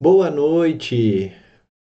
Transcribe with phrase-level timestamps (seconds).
[0.00, 1.32] Boa noite!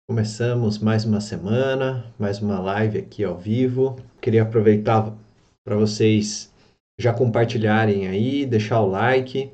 [0.09, 3.97] Começamos mais uma semana, mais uma live aqui ao vivo.
[4.23, 5.15] Queria aproveitar
[5.63, 6.51] para vocês
[6.99, 9.51] já compartilharem aí, deixar o like,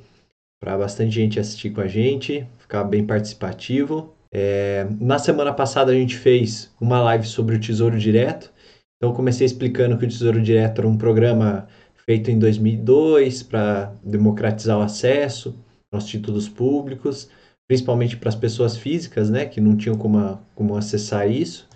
[0.61, 4.15] para bastante gente assistir com a gente, ficar bem participativo.
[4.33, 8.53] É, na semana passada a gente fez uma live sobre o Tesouro Direto,
[8.97, 11.67] então comecei explicando que o Tesouro Direto era um programa
[12.07, 15.53] feito em 2002 para democratizar o acesso
[15.93, 17.29] aos títulos públicos
[17.73, 21.67] principalmente para as pessoas físicas, né, que não tinham como, como acessar isso.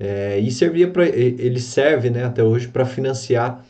[0.00, 3.64] É, e servia para ele serve, né, até hoje para financiar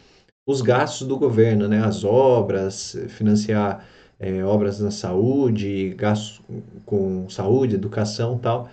[0.49, 3.87] os gastos do governo, né, as obras, financiar
[4.19, 6.41] é, obras na saúde, gastos
[6.87, 8.71] com saúde, educação, tal,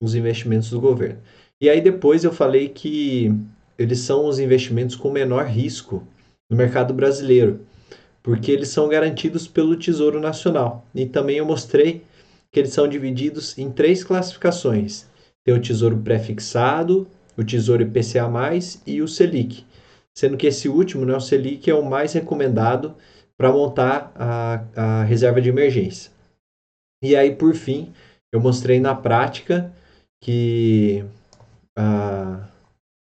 [0.00, 1.18] os investimentos do governo.
[1.60, 3.34] E aí depois eu falei que
[3.76, 6.06] eles são os investimentos com menor risco
[6.48, 7.66] no mercado brasileiro,
[8.22, 10.86] porque eles são garantidos pelo Tesouro Nacional.
[10.94, 12.04] E também eu mostrei
[12.56, 15.06] que eles são divididos em três classificações.
[15.44, 17.06] Tem o Tesouro Prefixado,
[17.36, 18.26] o Tesouro IPCA+,
[18.86, 19.66] e o Selic.
[20.16, 22.94] Sendo que esse último, né, o Selic, é o mais recomendado
[23.36, 26.10] para montar a, a reserva de emergência.
[27.04, 27.92] E aí, por fim,
[28.32, 29.70] eu mostrei na prática
[30.24, 31.04] que...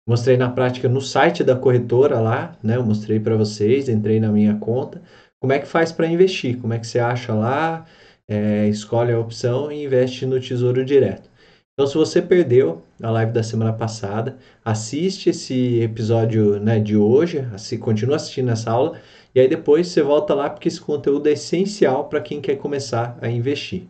[0.09, 2.75] Mostrei na prática no site da corretora lá, né?
[2.75, 5.01] Eu mostrei para vocês, entrei na minha conta.
[5.41, 6.61] Como é que faz para investir?
[6.61, 7.87] Como é que você acha lá?
[8.29, 11.31] É, escolhe a opção e investe no Tesouro Direto.
[11.79, 17.47] Então, se você perdeu a live da semana passada, assiste esse episódio né, de hoje,
[17.53, 18.99] assim, continua assistindo essa aula,
[19.35, 23.19] e aí depois você volta lá porque esse conteúdo é essencial para quem quer começar
[23.21, 23.87] a investir.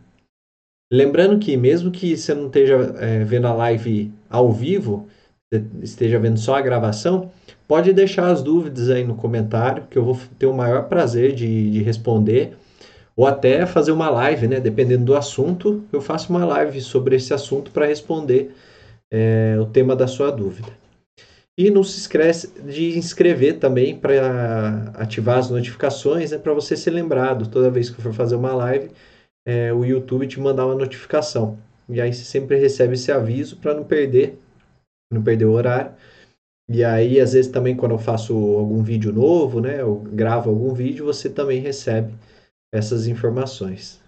[0.91, 5.07] Lembrando que mesmo que você não esteja é, vendo a live ao vivo,
[5.81, 7.31] esteja vendo só a gravação,
[7.65, 11.71] pode deixar as dúvidas aí no comentário, que eu vou ter o maior prazer de,
[11.71, 12.57] de responder
[13.17, 14.59] ou até fazer uma live, né?
[14.59, 18.51] Dependendo do assunto, eu faço uma live sobre esse assunto para responder
[19.11, 20.69] é, o tema da sua dúvida.
[21.57, 26.91] E não se esquece de inscrever também para ativar as notificações, né, para você ser
[26.91, 28.91] lembrado toda vez que for fazer uma live,
[29.47, 31.57] é, o YouTube te mandar uma notificação.
[31.89, 34.37] E aí você sempre recebe esse aviso para não perder,
[35.11, 35.93] não perder o horário.
[36.69, 40.73] E aí, às vezes, também quando eu faço algum vídeo novo, né, eu gravo algum
[40.73, 42.13] vídeo, você também recebe
[42.73, 44.01] essas informações.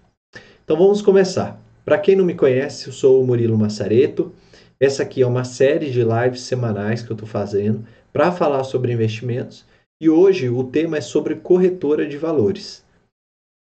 [0.63, 1.61] Então vamos começar.
[1.83, 4.31] Para quem não me conhece, eu sou o Murilo Massareto.
[4.79, 8.93] Essa aqui é uma série de lives semanais que eu estou fazendo para falar sobre
[8.93, 9.65] investimentos
[10.01, 12.85] e hoje o tema é sobre corretora de valores.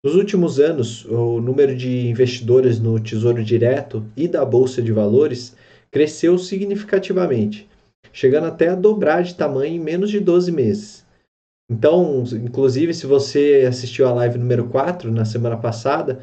[0.04, 5.56] Nos últimos anos, o número de investidores no Tesouro Direto e da Bolsa de Valores
[5.90, 7.70] cresceu significativamente,
[8.12, 11.05] chegando até a dobrar de tamanho em menos de 12 meses.
[11.70, 16.20] Então, inclusive, se você assistiu a live número 4 na semana passada,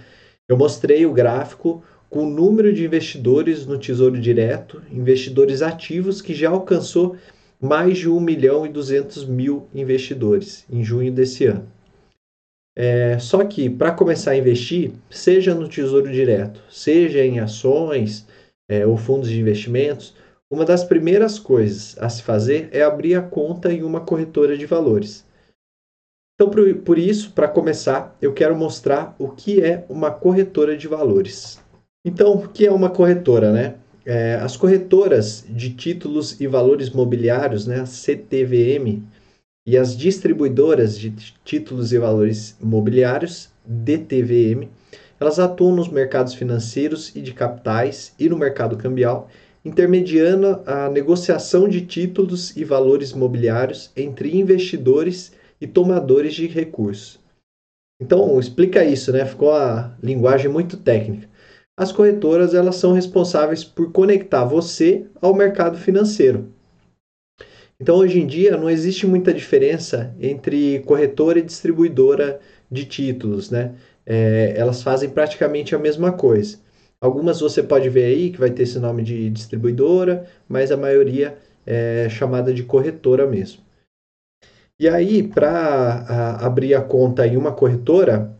[0.49, 6.35] eu mostrei o gráfico com o número de investidores no Tesouro Direto, investidores ativos que
[6.35, 7.17] já alcançou
[7.61, 11.67] mais de 1 milhão e 200 mil investidores em junho desse ano.
[12.77, 18.27] É, só que para começar a investir, seja no Tesouro Direto, seja em ações
[18.69, 20.15] é, ou fundos de investimentos,
[20.51, 24.67] uma das primeiras coisas a se fazer é abrir a conta em uma corretora de
[24.67, 25.25] valores.
[26.43, 31.61] Então, por, isso, para começar, eu quero mostrar o que é uma corretora de valores.
[32.05, 33.75] Então, o que é uma corretora, né?
[34.05, 39.05] É, as corretoras de títulos e valores mobiliários, né, CTVM,
[39.65, 41.15] e as distribuidoras de
[41.45, 44.69] títulos e valores mobiliários, DTVM,
[45.21, 49.29] elas atuam nos mercados financeiros e de capitais e no mercado cambial,
[49.65, 55.31] intermediando a negociação de títulos e valores mobiliários entre investidores
[55.63, 57.21] e tomadores de recursos.
[58.01, 59.25] Então, explica isso, né?
[59.25, 61.29] Ficou a linguagem muito técnica.
[61.79, 66.53] As corretoras, elas são responsáveis por conectar você ao mercado financeiro.
[67.81, 73.77] Então, hoje em dia, não existe muita diferença entre corretora e distribuidora de títulos, né?
[74.05, 76.59] É, elas fazem praticamente a mesma coisa.
[77.01, 81.39] Algumas você pode ver aí que vai ter esse nome de distribuidora, mas a maioria
[81.65, 83.63] é chamada de corretora mesmo.
[84.83, 88.37] E aí, para abrir a conta em uma corretora,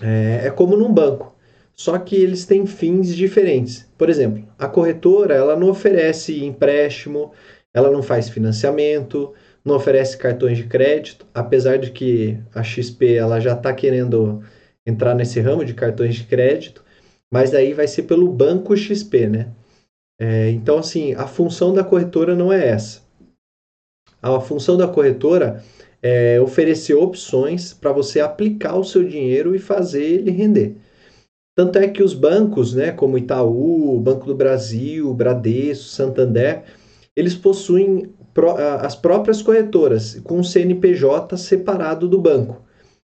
[0.00, 1.36] é, é como num banco,
[1.74, 3.86] só que eles têm fins diferentes.
[3.98, 7.32] Por exemplo, a corretora ela não oferece empréstimo,
[7.74, 13.38] ela não faz financiamento, não oferece cartões de crédito, apesar de que a XP ela
[13.40, 14.42] já está querendo
[14.86, 16.82] entrar nesse ramo de cartões de crédito,
[17.30, 19.52] mas aí vai ser pelo banco XP, né?
[20.18, 23.03] É, então, assim, a função da corretora não é essa.
[24.24, 25.62] A função da corretora
[26.02, 30.76] é oferecer opções para você aplicar o seu dinheiro e fazer ele render.
[31.54, 36.64] Tanto é que os bancos, né, como Itaú, Banco do Brasil, Bradesco, Santander,
[37.14, 38.14] eles possuem
[38.80, 42.62] as próprias corretoras com o CNPJ separado do banco.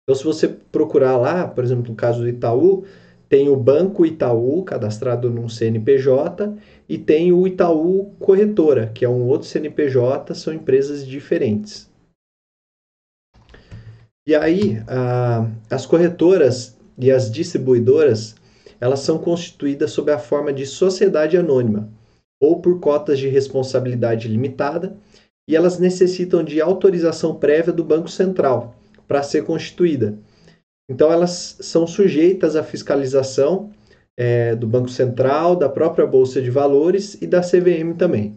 [0.05, 2.85] Então, se você procurar lá, por exemplo, no caso do Itaú,
[3.31, 6.53] tem o Banco Itaú cadastrado num CNPJ
[6.88, 11.88] e tem o Itaú Corretora, que é um outro CNPJ, são empresas diferentes.
[14.27, 14.82] E aí,
[15.71, 18.35] as corretoras e as distribuidoras,
[18.81, 21.88] elas são constituídas sob a forma de sociedade anônima
[22.43, 24.97] ou por cotas de responsabilidade limitada,
[25.49, 28.75] e elas necessitam de autorização prévia do Banco Central
[29.06, 30.19] para ser constituída.
[30.90, 33.70] Então, elas são sujeitas à fiscalização
[34.16, 38.37] é, do Banco Central, da própria Bolsa de Valores e da CVM também.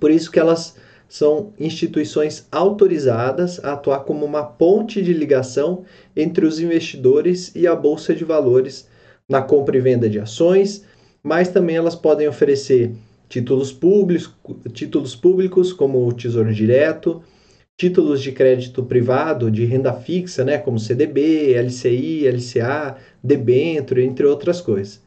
[0.00, 5.84] Por isso que elas são instituições autorizadas a atuar como uma ponte de ligação
[6.16, 8.88] entre os investidores e a Bolsa de Valores
[9.28, 10.86] na compra e venda de ações,
[11.22, 12.92] mas também elas podem oferecer
[13.28, 14.32] títulos públicos,
[14.72, 17.22] títulos públicos como o Tesouro Direto,
[17.78, 24.60] títulos de crédito privado de renda fixa, né, como CDB, LCI, LCA, debênture, entre outras
[24.60, 25.04] coisas.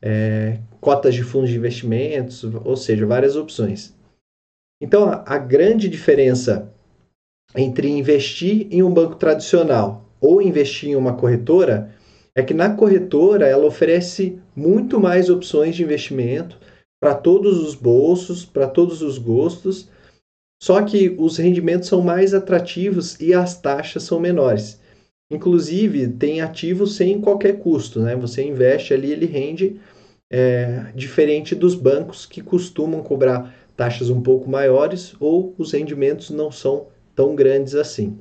[0.00, 3.94] É, cotas de fundos de investimentos, ou seja, várias opções.
[4.80, 6.72] Então, a, a grande diferença
[7.56, 11.92] entre investir em um banco tradicional ou investir em uma corretora
[12.34, 16.60] é que na corretora ela oferece muito mais opções de investimento
[17.00, 19.88] para todos os bolsos, para todos os gostos
[20.60, 24.80] só que os rendimentos são mais atrativos e as taxas são menores.
[25.30, 28.16] Inclusive, tem ativos sem qualquer custo, né?
[28.16, 29.78] Você investe ali, ele rende
[30.30, 36.50] é, diferente dos bancos que costumam cobrar taxas um pouco maiores ou os rendimentos não
[36.50, 38.18] são tão grandes assim.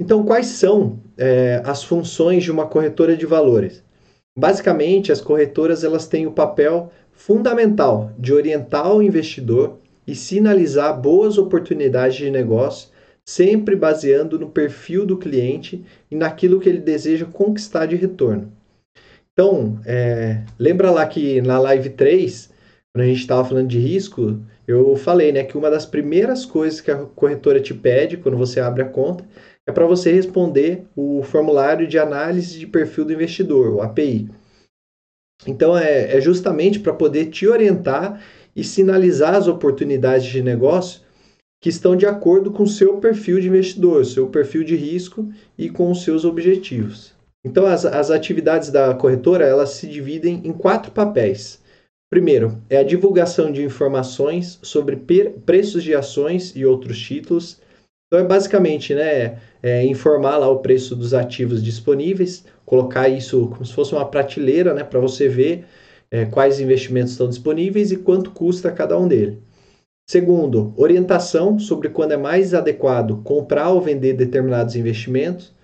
[0.00, 3.84] Então, quais são é, as funções de uma corretora de valores?
[4.36, 11.38] Basicamente, as corretoras elas têm o papel fundamental de orientar o investidor e sinalizar boas
[11.38, 12.90] oportunidades de negócio,
[13.24, 18.52] sempre baseando no perfil do cliente e naquilo que ele deseja conquistar de retorno.
[19.32, 22.50] Então, é, lembra lá que na live 3,
[22.92, 26.80] quando a gente estava falando de risco, eu falei né, que uma das primeiras coisas
[26.80, 29.24] que a corretora te pede quando você abre a conta
[29.66, 34.28] é para você responder o formulário de análise de perfil do investidor, o API.
[35.46, 38.22] Então, é, é justamente para poder te orientar
[38.54, 41.00] e sinalizar as oportunidades de negócio
[41.62, 45.70] que estão de acordo com o seu perfil de investidor, seu perfil de risco e
[45.70, 47.14] com os seus objetivos.
[47.44, 51.62] Então, as, as atividades da corretora elas se dividem em quatro papéis.
[52.10, 54.96] Primeiro, é a divulgação de informações sobre
[55.46, 57.60] preços de ações e outros títulos.
[58.06, 63.64] Então, é basicamente né, é informar lá o preço dos ativos disponíveis, colocar isso como
[63.64, 65.64] se fosse uma prateleira né, para você ver
[66.12, 69.38] é, quais investimentos estão disponíveis e quanto custa cada um deles.
[70.06, 75.54] Segundo, orientação sobre quando é mais adequado comprar ou vender determinados investimentos.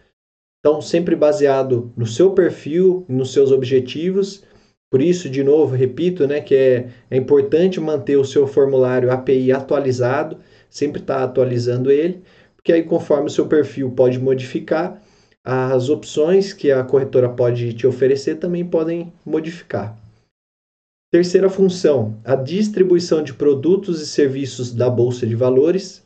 [0.61, 4.43] Então, sempre baseado no seu perfil e nos seus objetivos.
[4.91, 9.53] Por isso, de novo, repito, né, que é, é importante manter o seu formulário API
[9.53, 10.39] atualizado,
[10.71, 12.23] sempre estar tá atualizando ele,
[12.57, 15.03] porque aí, conforme o seu perfil pode modificar,
[15.45, 20.08] as opções que a corretora pode te oferecer também podem modificar.
[21.11, 26.05] Terceira função, a distribuição de produtos e serviços da Bolsa de Valores.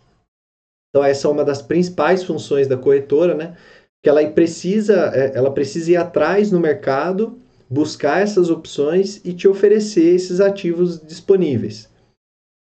[0.88, 3.56] Então, essa é uma das principais funções da corretora, né?
[4.00, 7.37] Que ela precisa, é, ela precisa ir atrás no mercado,
[7.68, 11.90] buscar essas opções e te oferecer esses ativos disponíveis.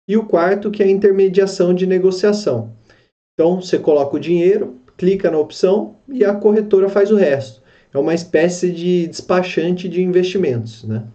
[0.08, 2.72] E o quarto, que é a intermediação de negociação.
[3.34, 7.60] Então, você coloca o dinheiro, clica na opção e a corretora faz o resto.
[7.92, 11.06] É uma espécie de despachante de investimentos, né?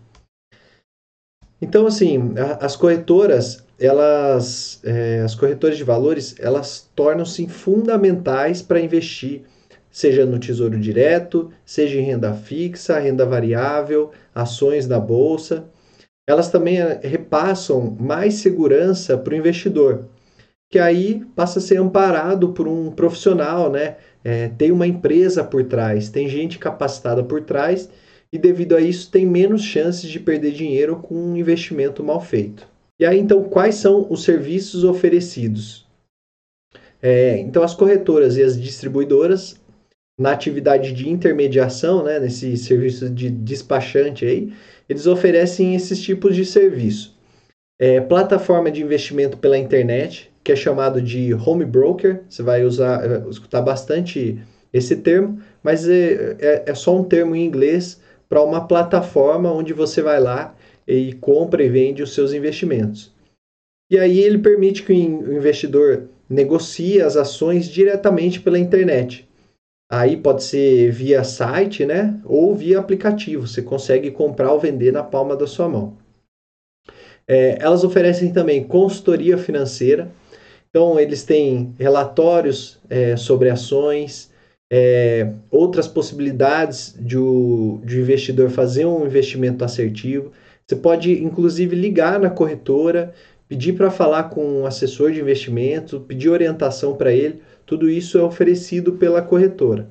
[1.65, 9.41] Então, assim, as corretoras, elas, é, as corretoras de valores, elas tornam-se fundamentais para investir,
[9.89, 15.65] seja no tesouro direto, seja em renda fixa, renda variável, ações da bolsa.
[16.29, 20.05] Elas também é, repassam mais segurança para o investidor,
[20.69, 23.95] que aí passa a ser amparado por um profissional, né?
[24.23, 27.89] É, tem uma empresa por trás, tem gente capacitada por trás
[28.35, 32.67] e devido a isso tem menos chances de perder dinheiro com um investimento mal feito.
[32.99, 35.87] E aí então quais são os serviços oferecidos?
[37.01, 39.55] É, então as corretoras e as distribuidoras
[40.19, 44.53] na atividade de intermediação, né, nesse serviço de despachante aí,
[44.87, 47.17] eles oferecem esses tipos de serviço.
[47.79, 53.03] É, plataforma de investimento pela internet, que é chamado de home broker, você vai usar,
[53.03, 54.41] é, escutar bastante
[54.73, 59.73] esse termo, mas é, é, é só um termo em inglês para uma plataforma onde
[59.73, 60.55] você vai lá
[60.87, 63.13] e compra e vende os seus investimentos.
[63.89, 69.27] E aí ele permite que o investidor negocie as ações diretamente pela internet.
[69.91, 73.47] Aí pode ser via site, né, ou via aplicativo.
[73.47, 75.95] Você consegue comprar ou vender na palma da sua mão.
[77.27, 80.11] É, elas oferecem também consultoria financeira.
[80.69, 84.31] Então eles têm relatórios é, sobre ações,
[84.71, 90.31] é, outras possibilidades de o, de o investidor fazer um investimento assertivo.
[90.67, 93.13] Você pode, inclusive, ligar na corretora,
[93.47, 97.41] pedir para falar com um assessor de investimento, pedir orientação para ele.
[97.65, 99.87] Tudo isso é oferecido pela corretora.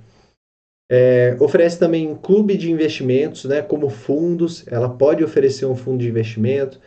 [0.91, 4.67] É, oferece também clube de investimentos, né, como fundos.
[4.67, 6.81] Ela pode oferecer um fundo de investimento.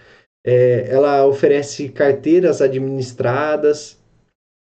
[0.46, 3.97] É, ela oferece carteiras administradas.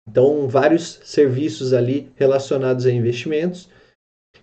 [0.09, 3.69] Então, vários serviços ali relacionados a investimentos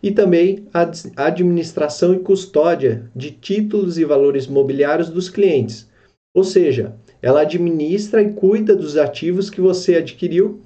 [0.02, 0.90] e também a
[1.24, 5.88] administração e custódia de títulos e valores mobiliários dos clientes.
[6.34, 10.60] Ou seja, ela administra e cuida dos ativos que você adquiriu,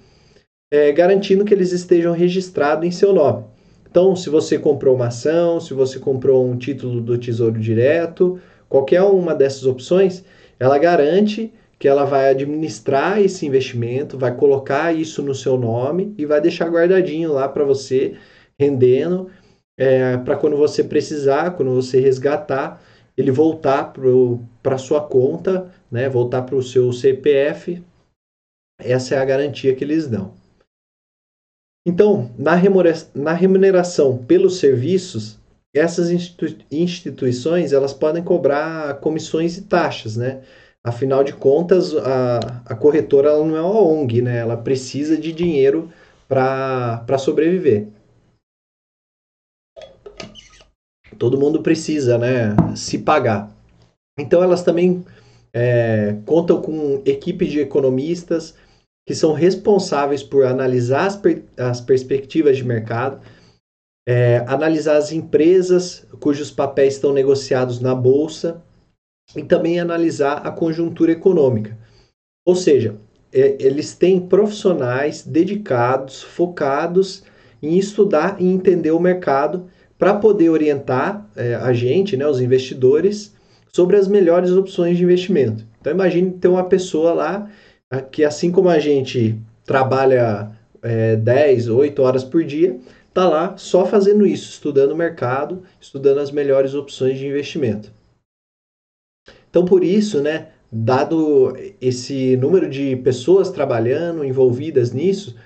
[0.73, 3.45] é, garantindo que eles estejam registrados em seu nome.
[3.91, 9.03] Então, se você comprou uma ação, se você comprou um título do Tesouro Direto, qualquer
[9.03, 10.25] uma dessas opções,
[10.59, 11.53] ela garante
[11.85, 16.71] que ela vai administrar esse investimento, vai colocar isso no seu nome e vai deixar
[16.71, 18.17] guardadinho lá para você
[18.59, 19.31] rendendo
[19.79, 22.83] é, para quando você precisar, quando você resgatar,
[23.15, 23.93] ele voltar
[24.63, 27.85] para sua conta, né, voltar para o seu CPF.
[28.81, 30.33] Essa é a garantia que eles dão.
[31.87, 35.39] Então, na remuneração pelos serviços,
[35.77, 36.09] essas
[36.71, 40.43] instituições elas podem cobrar comissões e taxas, né?
[40.87, 44.39] Afinal de contas, a, a corretora ela não é uma ONG, né?
[44.39, 45.91] Ela precisa de dinheiro
[46.29, 47.89] para sobreviver.
[51.15, 53.51] todo mundo precisa né, se pagar.
[54.19, 55.05] Então elas também
[55.53, 58.55] é, contam com equipe de economistas
[59.07, 63.21] que são responsáveis por analisar as, per as perspectivas de mercado,
[64.09, 68.63] é, analisar as empresas cujos papéis estão negociados na bolsa
[69.37, 71.77] e também analisar a conjuntura econômica.
[72.47, 72.97] Ou seja,
[73.33, 77.25] é, eles têm profissionais dedicados, focados
[77.63, 79.67] em estudar e entender o mercado
[79.99, 83.35] para poder orientar é, a gente, né, os investidores,
[83.73, 85.65] sobre as melhores opções de investimento.
[85.81, 87.51] Então imagine ter uma pessoa lá
[88.11, 90.51] que assim como a gente trabalha
[90.83, 92.79] é, 10, 8 horas por dia,
[93.09, 97.93] está lá só fazendo isso, estudando o mercado, estudando as melhores opções de investimento.
[99.55, 105.37] Então por isso, né, dado esse número de pessoas trabalhando, envolvidas nisso,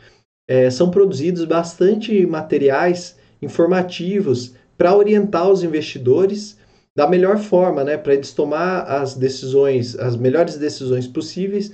[0.48, 6.56] é, são produzidos bastante materiais informativos para orientar os investidores
[6.96, 11.70] da melhor forma, né, para eles tomar as decisões, as melhores decisões possíveis.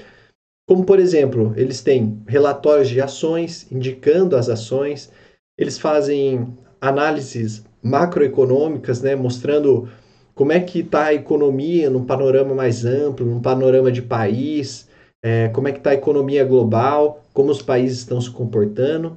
[0.69, 5.09] Como, por exemplo, eles têm relatórios de ações indicando as ações,
[5.57, 9.89] eles fazem análises macroeconômicas, né, mostrando
[10.35, 14.89] como é que está a economia num panorama mais amplo, num panorama de país,
[15.23, 19.17] é, como é que está a economia global, como os países estão se comportando?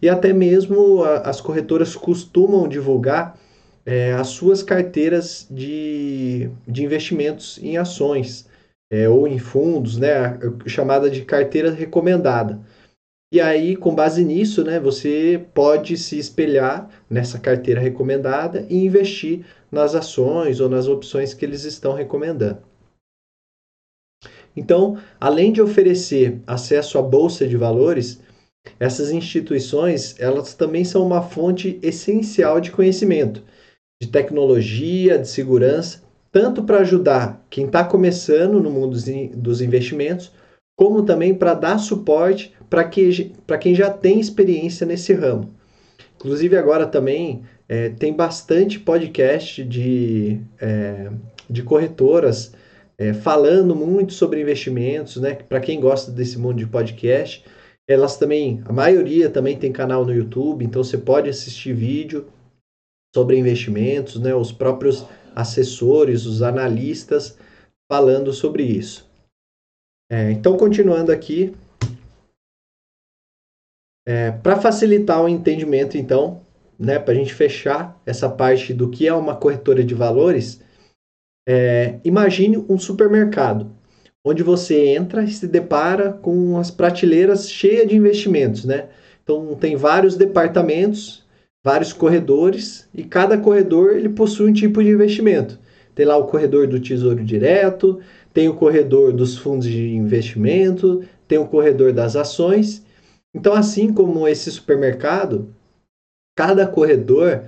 [0.00, 3.38] E até mesmo a, as corretoras costumam divulgar
[3.86, 8.48] é, as suas carteiras de, de investimentos em ações
[8.90, 12.58] é, ou em fundos, né, chamada de carteira recomendada.
[13.32, 19.44] E aí, com base nisso, né, você pode se espelhar nessa carteira recomendada e investir
[19.74, 22.62] nas ações ou nas opções que eles estão recomendando.
[24.56, 28.20] Então, além de oferecer acesso à bolsa de valores,
[28.78, 33.42] essas instituições, elas também são uma fonte essencial de conhecimento,
[34.00, 36.02] de tecnologia, de segurança,
[36.32, 38.96] tanto para ajudar quem está começando no mundo
[39.36, 40.32] dos investimentos,
[40.76, 45.54] como também para dar suporte para que, quem já tem experiência nesse ramo.
[46.16, 51.10] Inclusive agora também é, tem bastante podcast de, é,
[51.48, 52.54] de corretoras
[52.98, 55.34] é, falando muito sobre investimentos, né?
[55.34, 57.44] Para quem gosta desse mundo de podcast,
[57.88, 62.26] elas também, a maioria também tem canal no YouTube, então você pode assistir vídeo
[63.14, 64.34] sobre investimentos, né?
[64.34, 65.04] Os próprios
[65.34, 67.36] assessores, os analistas
[67.90, 69.10] falando sobre isso.
[70.10, 71.54] É, então, continuando aqui,
[74.06, 76.43] é, para facilitar o entendimento, então,
[76.84, 80.60] né, para a gente fechar essa parte do que é uma corretora de valores,
[81.48, 83.70] é, imagine um supermercado
[84.26, 88.88] onde você entra e se depara com as prateleiras cheias de investimentos, né?
[89.22, 91.24] Então tem vários departamentos
[91.64, 95.58] vários corredores e cada corredor ele possui um tipo de investimento.
[95.94, 98.00] Tem lá o corredor do Tesouro Direto,
[98.34, 102.84] tem o corredor dos fundos de investimento, tem o corredor das ações.
[103.34, 105.53] Então, assim como esse supermercado,
[106.36, 107.44] cada corredor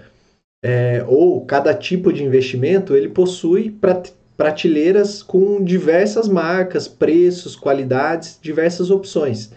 [0.65, 3.71] é, ou cada tipo de investimento ele possui
[4.37, 9.53] prateleiras com diversas marcas, preços, qualidades, diversas opções.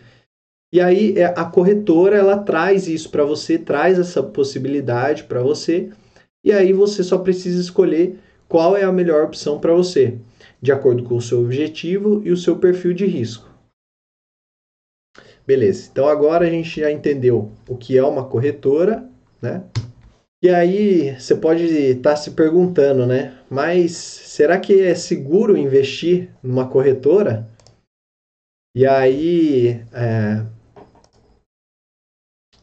[0.72, 5.90] E aí é, a corretora ela traz isso para você, traz essa possibilidade para você,
[6.44, 10.18] e aí você só precisa escolher qual é a melhor opção para você,
[10.62, 13.50] de acordo com o seu objetivo e o seu perfil de risco.
[15.46, 19.09] Beleza, então agora a gente já entendeu o que é uma corretora,
[19.42, 19.64] né?
[20.42, 23.38] E aí você pode estar tá se perguntando, né?
[23.50, 27.46] Mas será que é seguro investir numa corretora?
[28.76, 30.46] E aí é,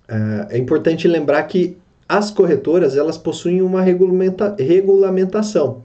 [0.08, 1.76] é, é importante lembrar que
[2.08, 5.84] as corretoras elas possuem uma regulamenta regulamentação.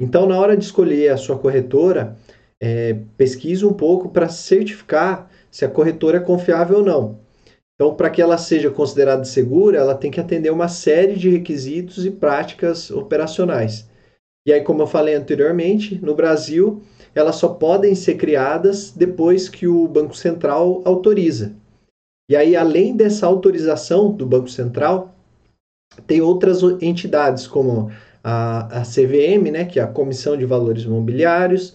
[0.00, 2.16] Então, na hora de escolher a sua corretora,
[2.58, 7.18] é, pesquise um pouco para certificar se a corretora é confiável ou não.
[7.80, 12.04] Então, para que ela seja considerada segura, ela tem que atender uma série de requisitos
[12.04, 13.88] e práticas operacionais.
[14.46, 16.82] E aí, como eu falei anteriormente, no Brasil,
[17.14, 21.54] elas só podem ser criadas depois que o Banco Central autoriza.
[22.30, 25.14] E aí, além dessa autorização do Banco Central,
[26.06, 27.90] tem outras entidades, como
[28.22, 31.74] a, a CVM, né, que é a Comissão de Valores Mobiliários.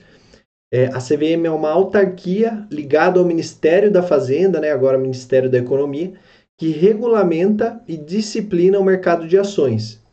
[0.76, 5.58] É, a CVM é uma autarquia ligada ao Ministério da Fazenda, né, agora Ministério da
[5.58, 6.12] Economia,
[6.58, 10.04] que regulamenta e disciplina o mercado de ações.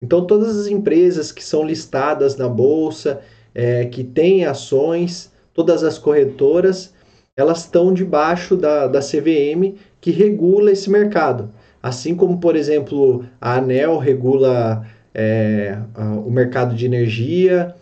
[0.00, 5.98] Então, todas as empresas que são listadas na bolsa, é, que têm ações, todas as
[5.98, 6.94] corretoras,
[7.36, 11.50] elas estão debaixo da, da CVM que regula esse mercado.
[11.82, 15.76] Assim como, por exemplo, a ANEL regula é,
[16.24, 17.74] o mercado de energia,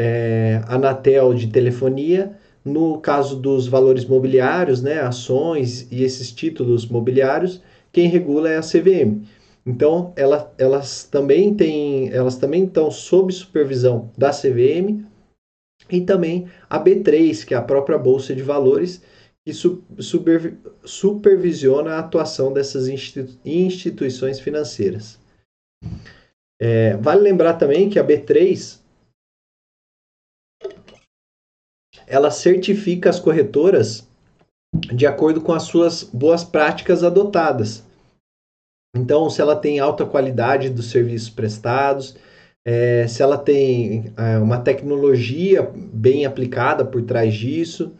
[0.00, 2.32] é, Anatel de telefonia,
[2.64, 8.62] no caso dos valores mobiliários, né, ações e esses títulos mobiliários, quem regula é a
[8.62, 9.22] CVM.
[9.66, 15.04] Então, ela, elas também têm, elas também estão sob supervisão da CVM
[15.90, 19.02] e também a B3, que é a própria bolsa de valores,
[19.44, 25.18] que super, supervisiona a atuação dessas institu instituições financeiras.
[26.58, 28.79] É, vale lembrar também que a B3
[32.10, 34.06] ela certifica as corretoras
[34.92, 37.84] de acordo com as suas boas práticas adotadas.
[38.94, 42.16] Então, se ela tem alta qualidade dos serviços prestados,
[42.66, 47.92] é, se ela tem é, uma tecnologia bem aplicada por trás disso,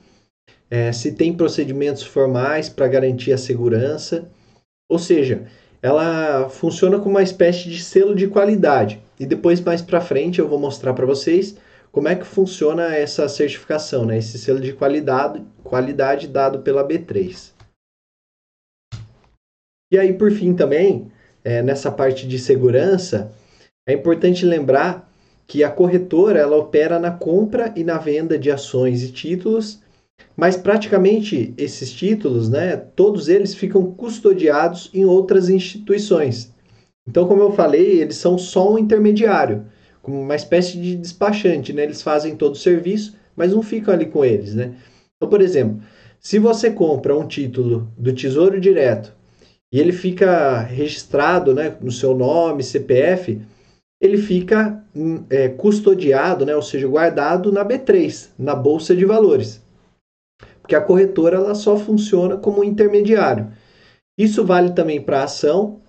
[0.69, 4.29] é, se tem procedimentos formais para garantir a segurança,
[4.89, 5.47] ou seja,
[5.81, 9.01] ela funciona como uma espécie de selo de qualidade.
[9.19, 11.57] E depois mais para frente eu vou mostrar para vocês
[11.91, 14.19] como é que funciona essa certificação, né?
[14.19, 17.53] esse selo de qualidade, qualidade dado pela B3.
[19.93, 21.11] E aí, por fim, também,
[21.43, 23.33] é, nessa parte de segurança,
[23.89, 25.11] é importante lembrar
[25.47, 29.81] que a corretora ela opera na compra e na venda de ações e títulos
[30.37, 36.53] mas praticamente esses títulos, né, todos eles ficam custodiados em outras instituições.
[37.09, 39.67] Então, como eu falei, eles são só um intermediário,
[40.11, 41.85] uma espécie de despachante, né?
[41.85, 44.75] Eles fazem todo o serviço, mas não ficam ali com eles, né?
[45.17, 45.81] Então, por exemplo,
[46.19, 49.13] se você compra um título do Tesouro Direto
[49.73, 53.41] e ele fica registrado, né, no seu nome, CPF,
[54.01, 59.63] ele fica hum, é, custodiado, né, ou seja, guardado na B3, na Bolsa de Valores
[60.71, 63.51] porque a corretora ela só funciona como intermediário.
[64.17, 65.80] Isso vale também para a ação,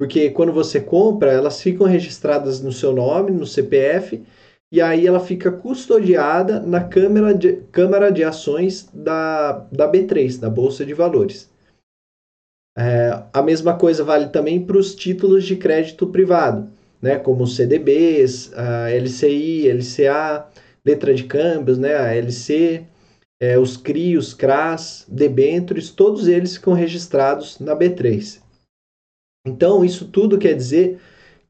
[0.00, 4.24] porque quando você compra, elas ficam registradas no seu nome, no CPF,
[4.72, 10.48] e aí ela fica custodiada na Câmara de, Câmara de Ações da, da B3, da
[10.48, 11.50] Bolsa de Valores.
[12.78, 16.70] É, a mesma coisa vale também para os títulos de crédito privado,
[17.02, 20.46] né, como CDBs, a LCI, LCA,
[20.82, 22.86] letra de câmbios, né, a LC,
[23.38, 28.40] é, os CRI, os CRAS, debêntures, todos eles ficam registrados na B3.
[29.46, 31.00] Então, isso tudo quer dizer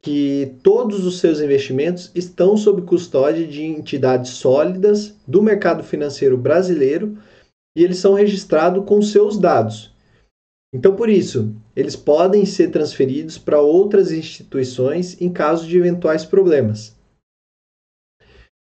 [0.01, 7.17] que todos os seus investimentos estão sob custódia de entidades sólidas do mercado financeiro brasileiro
[7.77, 9.93] e eles são registrados com seus dados.
[10.73, 16.95] Então, por isso, eles podem ser transferidos para outras instituições em caso de eventuais problemas.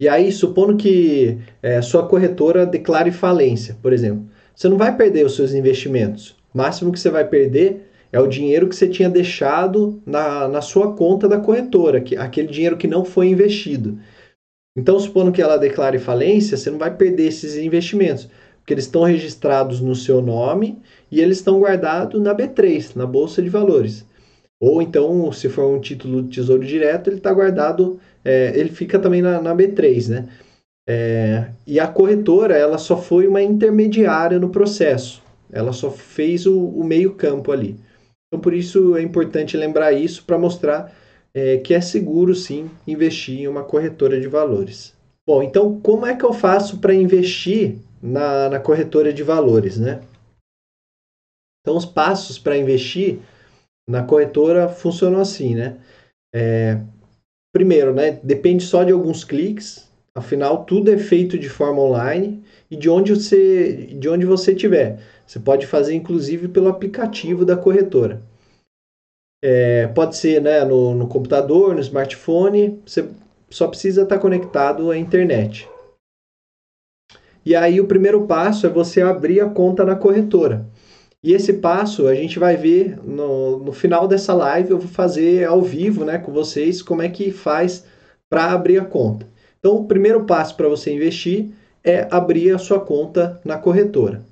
[0.00, 5.26] E aí, supondo que é, sua corretora declare falência, por exemplo, você não vai perder
[5.26, 6.36] os seus investimentos.
[6.54, 10.60] O máximo que você vai perder é o dinheiro que você tinha deixado na, na
[10.60, 13.98] sua conta da corretora, que, aquele dinheiro que não foi investido.
[14.76, 19.02] Então, supondo que ela declare falência, você não vai perder esses investimentos, porque eles estão
[19.02, 20.78] registrados no seu nome
[21.10, 24.06] e eles estão guardados na B3, na Bolsa de Valores.
[24.60, 28.98] Ou então, se for um título de tesouro direto, ele está guardado, é, ele fica
[28.98, 30.28] também na, na B3, né?
[30.88, 35.22] É, e a corretora, ela só foi uma intermediária no processo.
[35.52, 37.76] Ela só fez o, o meio campo ali.
[38.28, 40.94] Então, por isso é importante lembrar isso para mostrar
[41.34, 44.94] é, que é seguro sim investir em uma corretora de valores.
[45.26, 50.00] Bom, então como é que eu faço para investir na, na corretora de valores, né?
[51.60, 53.18] Então, os passos para investir
[53.86, 55.76] na corretora funcionam assim, né?
[56.34, 56.80] É,
[57.52, 58.12] primeiro, né?
[58.22, 59.86] Depende só de alguns cliques.
[60.14, 64.98] Afinal, tudo é feito de forma online e de onde você de onde você tiver.
[65.28, 68.22] Você pode fazer inclusive pelo aplicativo da corretora.
[69.44, 73.06] É, pode ser né, no, no computador, no smartphone, você
[73.50, 75.68] só precisa estar conectado à internet.
[77.44, 80.66] E aí o primeiro passo é você abrir a conta na corretora.
[81.22, 85.44] E esse passo a gente vai ver no, no final dessa live, eu vou fazer
[85.44, 87.84] ao vivo né, com vocês como é que faz
[88.30, 89.26] para abrir a conta.
[89.58, 91.50] Então, o primeiro passo para você investir
[91.84, 94.22] é abrir a sua conta na corretora.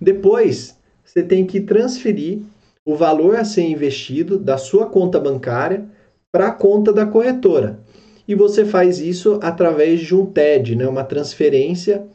[0.00, 2.40] Depois, você tem que transferir
[2.86, 5.84] o valor a ser investido da sua conta bancária
[6.32, 7.80] para a conta da corretora.
[8.26, 12.06] E você faz isso através de um TED, né, uma transferência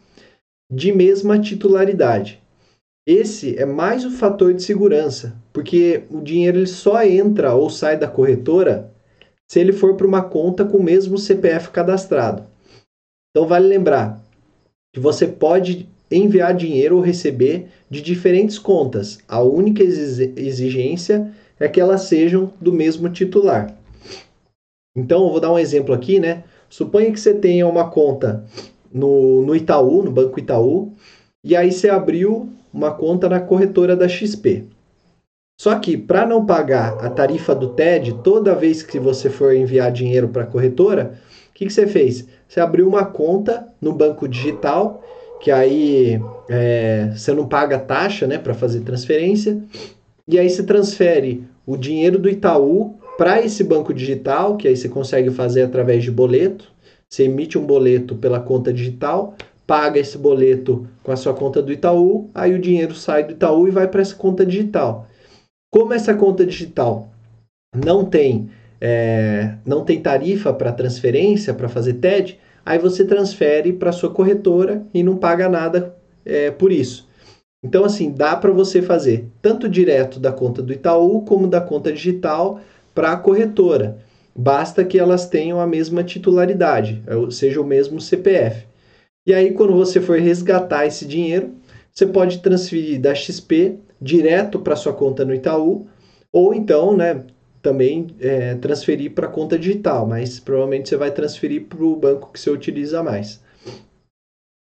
[0.71, 2.41] de mesma titularidade.
[3.07, 7.97] Esse é mais o fator de segurança, porque o dinheiro ele só entra ou sai
[7.97, 8.91] da corretora
[9.51, 12.43] se ele for para uma conta com o mesmo CPF cadastrado.
[13.29, 14.23] Então vale lembrar
[14.93, 19.19] que você pode enviar dinheiro ou receber de diferentes contas.
[19.27, 23.75] A única exigência é que elas sejam do mesmo titular.
[24.95, 26.43] Então, eu vou dar um exemplo aqui, né?
[26.69, 28.45] Suponha que você tenha uma conta
[28.91, 30.93] no, no Itaú, no Banco Itaú,
[31.43, 34.65] e aí você abriu uma conta na corretora da XP.
[35.59, 39.91] Só que para não pagar a tarifa do TED toda vez que você for enviar
[39.91, 41.13] dinheiro para a corretora,
[41.49, 42.27] o que, que você fez?
[42.47, 45.01] Você abriu uma conta no banco digital,
[45.41, 46.19] que aí
[46.49, 49.61] é, você não paga taxa né, para fazer transferência,
[50.27, 54.89] e aí você transfere o dinheiro do Itaú para esse banco digital, que aí você
[54.89, 56.71] consegue fazer através de boleto.
[57.09, 61.71] Você emite um boleto pela conta digital, paga esse boleto com a sua conta do
[61.71, 65.07] Itaú, aí o dinheiro sai do Itaú e vai para essa conta digital.
[65.71, 67.09] Como essa conta digital
[67.75, 73.91] não tem é, não tem tarifa para transferência para fazer TED, aí você transfere para
[73.91, 77.07] sua corretora e não paga nada é, por isso.
[77.63, 81.91] Então assim dá para você fazer tanto direto da conta do Itaú como da conta
[81.91, 82.59] digital
[82.93, 83.97] para a corretora.
[84.35, 87.01] Basta que elas tenham a mesma titularidade,
[87.31, 88.65] seja o mesmo CPF.
[89.25, 91.51] E aí, quando você for resgatar esse dinheiro,
[91.91, 95.87] você pode transferir da XP direto para sua conta no Itaú,
[96.31, 97.23] ou então, né,
[97.65, 102.39] também é, transferir para conta digital, mas provavelmente você vai transferir para o banco que
[102.39, 103.41] você utiliza mais.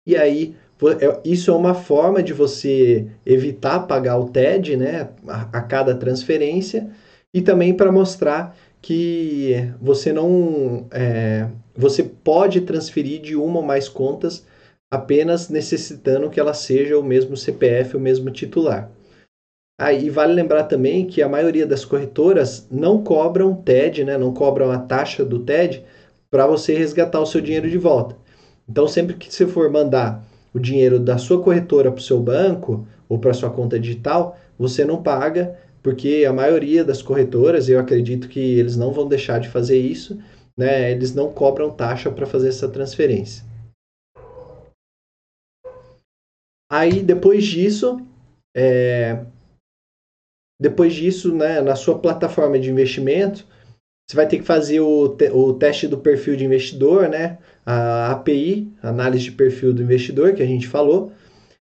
[0.05, 0.53] E aí,
[0.99, 5.95] é, isso é uma forma de você evitar pagar o TED né, a, a cada
[5.95, 6.89] transferência
[7.33, 13.87] e também para mostrar que você não é, você pode transferir de uma ou mais
[13.87, 14.45] contas
[14.91, 18.91] apenas necessitando que ela seja o mesmo CPF, o mesmo titular.
[19.83, 24.69] Ah, vale lembrar também que a maioria das corretoras não cobram TED, né, não cobram
[24.69, 25.83] a taxa do TED
[26.29, 28.15] para você resgatar o seu dinheiro de volta.
[28.69, 32.85] Então, sempre que você for mandar o dinheiro da sua corretora para o seu banco
[33.09, 38.29] ou para sua conta digital, você não paga, porque a maioria das corretoras, eu acredito
[38.29, 40.19] que eles não vão deixar de fazer isso,
[40.55, 40.91] né?
[40.91, 43.43] Eles não cobram taxa para fazer essa transferência.
[46.71, 47.99] Aí depois disso,
[48.55, 49.25] é,
[50.61, 53.47] depois disso, né, na sua plataforma de investimento,
[54.07, 57.39] você vai ter que fazer o, te o teste do perfil de investidor, né?
[57.65, 61.11] A API, análise de perfil do investidor, que a gente falou.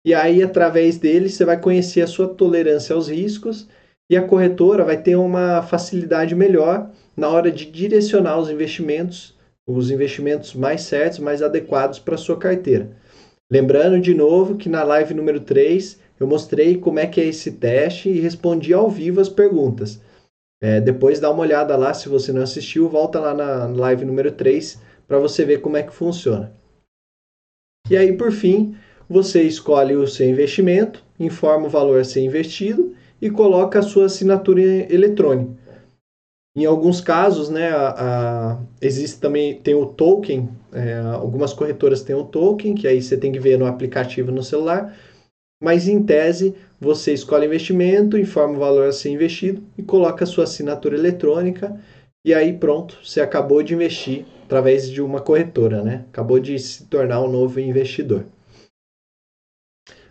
[0.05, 3.68] E aí, através dele, você vai conhecer a sua tolerância aos riscos
[4.11, 9.37] e a corretora vai ter uma facilidade melhor na hora de direcionar os investimentos,
[9.68, 12.90] os investimentos mais certos, mais adequados para a sua carteira.
[13.53, 17.52] Lembrando de novo que na live número 3 eu mostrei como é que é esse
[17.52, 20.00] teste e respondi ao vivo as perguntas.
[20.62, 24.30] É, depois dá uma olhada lá, se você não assistiu, volta lá na live número
[24.30, 24.78] 3
[25.09, 26.54] para você ver como é que funciona.
[27.88, 28.76] E aí, por fim,
[29.09, 34.04] você escolhe o seu investimento, informa o valor a ser investido e coloca a sua
[34.04, 35.59] assinatura eletrônica.
[36.54, 40.48] Em alguns casos, né, a, a, existe também tem o token.
[40.72, 44.42] É, algumas corretoras têm o token, que aí você tem que ver no aplicativo no
[44.42, 44.94] celular.
[45.62, 50.27] Mas em tese, você escolhe investimento, informa o valor a ser investido e coloca a
[50.27, 51.79] sua assinatura eletrônica.
[52.25, 56.05] E aí pronto, você acabou de investir através de uma corretora, né?
[56.09, 58.25] Acabou de se tornar um novo investidor.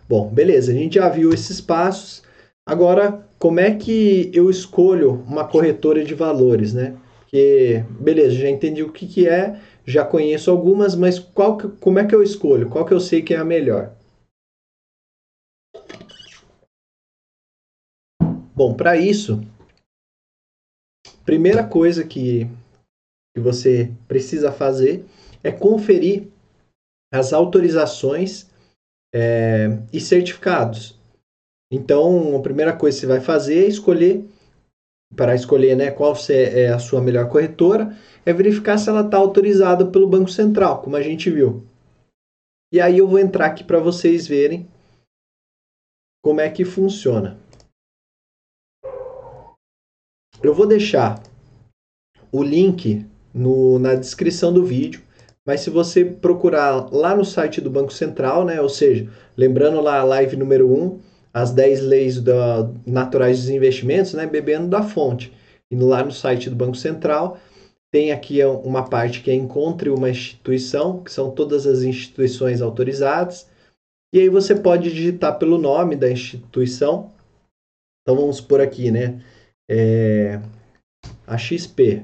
[0.08, 2.22] Bom, beleza, a gente já viu esses passos.
[2.66, 6.94] Agora, como é que eu escolho uma corretora de valores, né?
[7.20, 11.98] Porque, beleza, já entendi o que, que é, já conheço algumas, mas qual que, como
[11.98, 12.68] é que eu escolho?
[12.68, 13.92] Qual que eu sei que é a melhor?
[18.60, 19.40] Bom, para isso,
[21.24, 22.44] primeira coisa que,
[23.34, 25.02] que você precisa fazer
[25.42, 26.28] é conferir
[27.10, 28.50] as autorizações
[29.14, 31.00] é, e certificados
[31.72, 34.24] então, a primeira coisa que você vai fazer é escolher,
[35.14, 37.96] para escolher né, qual é a sua melhor corretora,
[38.26, 41.64] é verificar se ela está autorizada pelo Banco Central, como a gente viu.
[42.72, 44.68] E aí eu vou entrar aqui para vocês verem
[46.22, 47.38] como é que funciona.
[50.42, 51.22] Eu vou deixar
[52.32, 55.02] o link no, na descrição do vídeo,
[55.46, 60.00] mas se você procurar lá no site do Banco Central, né, ou seja, lembrando lá
[60.00, 60.98] a live número 1,
[61.32, 65.32] as 10 leis da, naturais dos investimentos, né, bebendo da fonte.
[65.70, 67.38] Indo lá no site do Banco Central,
[67.92, 73.48] tem aqui uma parte que é encontre uma instituição, que são todas as instituições autorizadas.
[74.14, 77.12] E aí você pode digitar pelo nome da instituição.
[78.02, 79.20] Então vamos por aqui, né?
[79.70, 80.40] É,
[81.26, 82.02] a XP.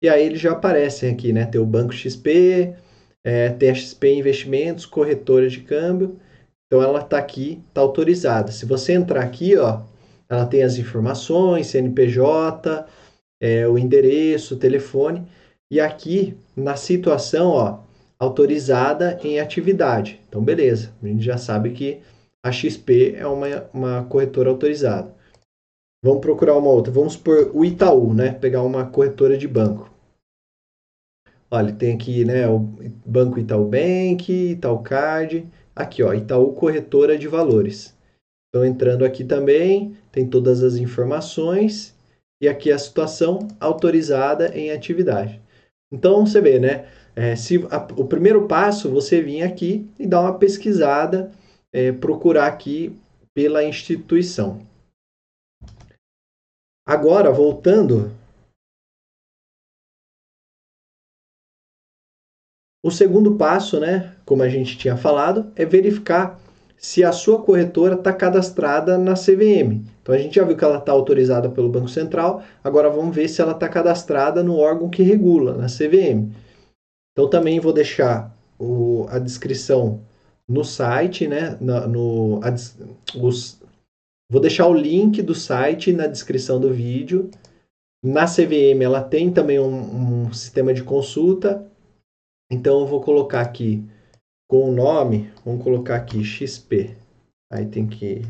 [0.00, 1.44] E aí eles já aparecem aqui, né?
[1.46, 2.76] Tem o Banco XP,
[3.24, 6.20] é, tem a XP Investimentos, corretora de câmbio.
[6.66, 8.52] Então ela está aqui, está autorizada.
[8.52, 9.82] Se você entrar aqui, ó,
[10.28, 12.86] ela tem as informações, CNPJ,
[13.40, 15.26] é, o endereço, o telefone.
[15.70, 17.80] E aqui na situação, ó,
[18.18, 20.20] autorizada em atividade.
[20.28, 20.94] Então, beleza.
[21.02, 22.00] A gente já sabe que
[22.44, 25.14] a XP é uma, uma corretora autorizada.
[26.04, 26.92] Vamos procurar uma outra.
[26.92, 28.32] Vamos por o Itaú, né?
[28.32, 29.92] Pegar uma corretora de banco.
[31.54, 32.58] Olha, tem aqui, né, o
[33.04, 37.94] Banco Itaú Bank, Itaú Card, aqui, ó, Itaú Corretora de Valores.
[38.48, 41.94] Então, entrando aqui também, tem todas as informações
[42.42, 45.42] e aqui a situação autorizada em atividade.
[45.92, 50.22] Então, você vê, né, é, se a, o primeiro passo, você vir aqui e dar
[50.22, 51.30] uma pesquisada,
[51.72, 52.98] é, procurar aqui
[53.34, 54.66] pela instituição.
[56.86, 58.12] Agora, voltando
[62.84, 66.40] O segundo passo, né, como a gente tinha falado, é verificar
[66.76, 69.84] se a sua corretora está cadastrada na CVM.
[70.02, 73.28] Então a gente já viu que ela está autorizada pelo Banco Central, agora vamos ver
[73.28, 76.32] se ela está cadastrada no órgão que regula, na CVM.
[77.12, 80.00] Então também vou deixar o, a descrição
[80.52, 81.56] no site, né?
[81.60, 82.54] No, a,
[83.18, 83.60] os,
[84.30, 87.30] vou deixar o link do site na descrição do vídeo.
[88.04, 91.68] Na CVM ela tem também um, um sistema de consulta
[92.52, 93.82] então eu vou colocar aqui
[94.46, 96.94] com o nome, vamos colocar aqui XP.
[97.50, 98.20] Aí tem que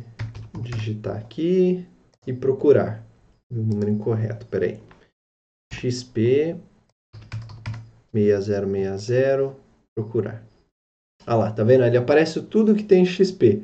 [0.60, 1.84] digitar aqui
[2.24, 3.04] e procurar.
[3.50, 4.78] O número incorreto, peraí.
[5.72, 6.56] XP
[8.14, 9.56] 6060,
[9.92, 10.46] procurar.
[11.26, 11.84] Ah lá, tá vendo?
[11.84, 13.62] Ele aparece tudo que tem XP.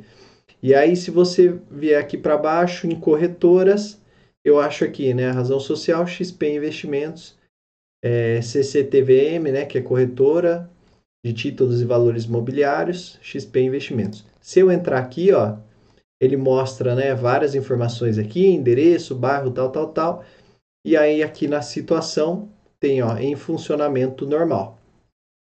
[0.62, 4.00] E aí, se você vier aqui para baixo, em corretoras,
[4.44, 5.30] eu acho aqui, né?
[5.30, 7.38] Razão social, XP Investimentos
[8.02, 10.70] é, CCTVM, né, que é corretora
[11.24, 14.24] de títulos e valores imobiliários, XP Investimentos.
[14.40, 15.56] Se eu entrar aqui, ó,
[16.20, 20.24] ele mostra, né, várias informações aqui, endereço, bairro, tal, tal, tal.
[20.84, 22.48] E aí aqui na situação
[22.80, 24.77] tem, ó, em funcionamento normal.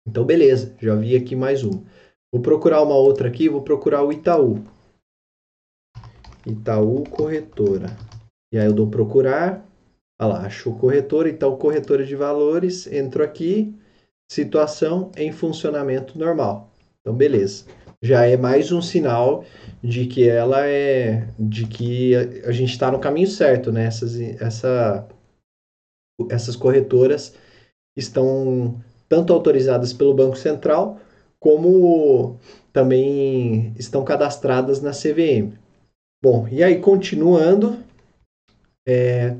[0.07, 1.83] Então, beleza, já vi aqui mais um.
[2.31, 4.63] Vou procurar uma outra aqui, vou procurar o Itaú.
[6.45, 7.87] Itaú Corretora.
[8.53, 9.65] E aí eu dou procurar,
[10.21, 13.73] Olha lá, achou corretora, então corretora de valores, entro aqui,
[14.31, 16.71] situação em funcionamento normal.
[16.99, 17.65] Então, beleza.
[18.03, 19.43] Já é mais um sinal
[19.83, 23.85] de que ela é, de que a gente está no caminho certo, né?
[23.85, 25.07] Essas, essa,
[26.29, 27.35] essas corretoras
[27.97, 28.79] estão
[29.11, 30.97] tanto autorizadas pelo Banco Central,
[31.37, 32.39] como
[32.71, 35.51] também estão cadastradas na CVM.
[36.23, 37.77] Bom, e aí continuando,
[38.87, 39.35] é,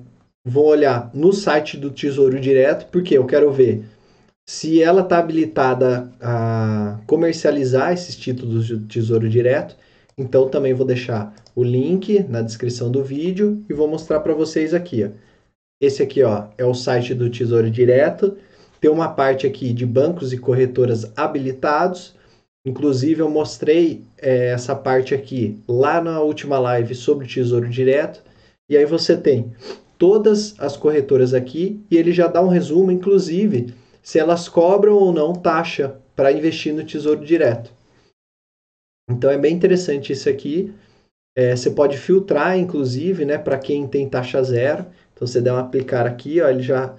[0.46, 3.86] vou olhar no site do Tesouro Direto, porque eu quero ver
[4.46, 9.78] se ela está habilitada a comercializar esses títulos de Tesouro Direto.
[10.18, 14.74] Então também vou deixar o link na descrição do vídeo e vou mostrar para vocês
[14.74, 15.06] aqui.
[15.06, 15.12] Ó.
[15.80, 18.38] Esse aqui ó, é o site do Tesouro Direto.
[18.82, 22.16] Tem uma parte aqui de bancos e corretoras habilitados.
[22.66, 28.24] Inclusive eu mostrei é, essa parte aqui lá na última live sobre o Tesouro Direto.
[28.68, 29.54] E aí você tem
[30.00, 35.14] todas as corretoras aqui e ele já dá um resumo, inclusive, se elas cobram ou
[35.14, 37.72] não taxa para investir no Tesouro Direto.
[39.08, 40.74] Então é bem interessante isso aqui.
[41.38, 44.88] É, você pode filtrar, inclusive, né, para quem tem taxa zero.
[45.14, 46.96] Então você der um aplicar aqui, ó, ele já,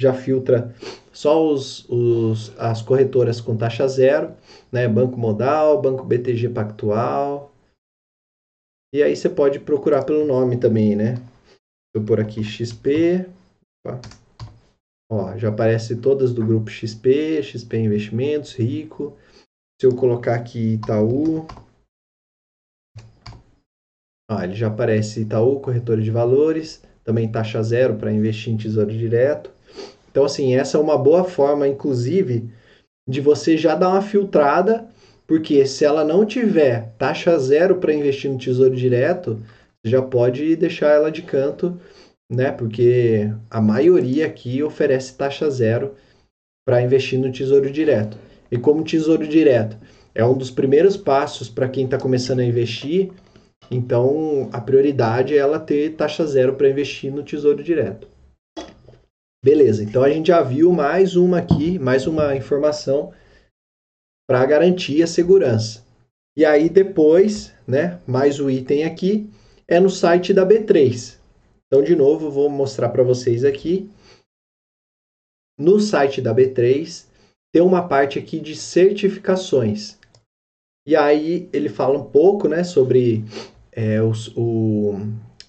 [0.00, 0.74] já filtra
[1.12, 4.34] só os, os, as corretoras com taxa zero,
[4.70, 7.52] né, Banco Modal, Banco BTG Pactual.
[8.94, 11.14] E aí você pode procurar pelo nome também, né?
[11.94, 13.28] eu pôr aqui XP.
[15.10, 19.16] Ó, já aparece todas do grupo XP, XP Investimentos, Rico.
[19.80, 21.46] Se eu colocar aqui Itaú,
[24.30, 28.96] ó, ele já aparece Itaú, corretora de valores, também taxa zero para investir em tesouro
[28.96, 29.50] direto.
[30.10, 32.50] Então, assim, essa é uma boa forma, inclusive,
[33.08, 34.88] de você já dar uma filtrada,
[35.26, 39.40] porque se ela não tiver taxa zero para investir no tesouro direto,
[39.84, 41.80] já pode deixar ela de canto,
[42.30, 42.52] né?
[42.52, 45.94] Porque a maioria aqui oferece taxa zero
[46.66, 48.16] para investir no Tesouro Direto.
[48.50, 49.76] E como Tesouro Direto
[50.14, 53.10] é um dos primeiros passos para quem está começando a investir,
[53.70, 58.09] então a prioridade é ela ter taxa zero para investir no Tesouro Direto.
[59.42, 63.10] Beleza, então a gente já viu mais uma aqui, mais uma informação
[64.28, 65.82] para garantir a segurança.
[66.36, 69.30] E aí depois, né, mais o item aqui,
[69.66, 71.18] é no site da B3.
[71.66, 73.90] Então, de novo, vou mostrar para vocês aqui.
[75.58, 77.06] No site da B3
[77.50, 79.98] tem uma parte aqui de certificações.
[80.86, 83.24] E aí ele fala um pouco né, sobre
[83.72, 84.96] é, os, o,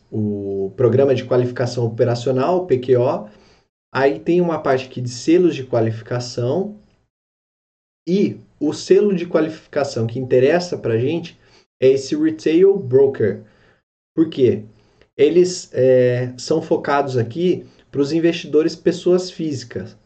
[0.09, 3.29] o Programa de Qualificação Operacional, PQO.
[3.93, 6.79] Aí tem uma parte aqui de selos de qualificação.
[8.07, 11.37] E o selo de qualificação que interessa para a gente
[11.81, 13.43] é esse Retail Broker.
[14.15, 14.63] Por quê?
[15.17, 19.97] Eles é, são focados aqui para os investidores pessoas físicas.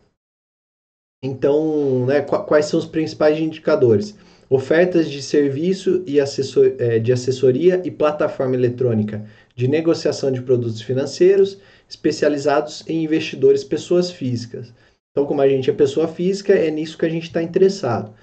[1.23, 4.15] Então, né, quais são os principais indicadores?
[4.49, 10.81] Ofertas de serviço e assessor, é, de assessoria e plataforma eletrônica de negociação de produtos
[10.81, 11.59] financeiros
[11.95, 14.73] especializados em investidores pessoas físicas.
[15.11, 18.13] Então, como a gente é pessoa física, é nisso que a gente está interessado.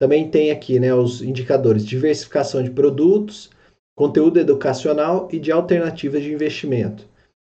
[0.00, 3.50] Também tem aqui né, os indicadores diversificação de produtos,
[3.94, 7.06] conteúdo educacional e de alternativas de investimento,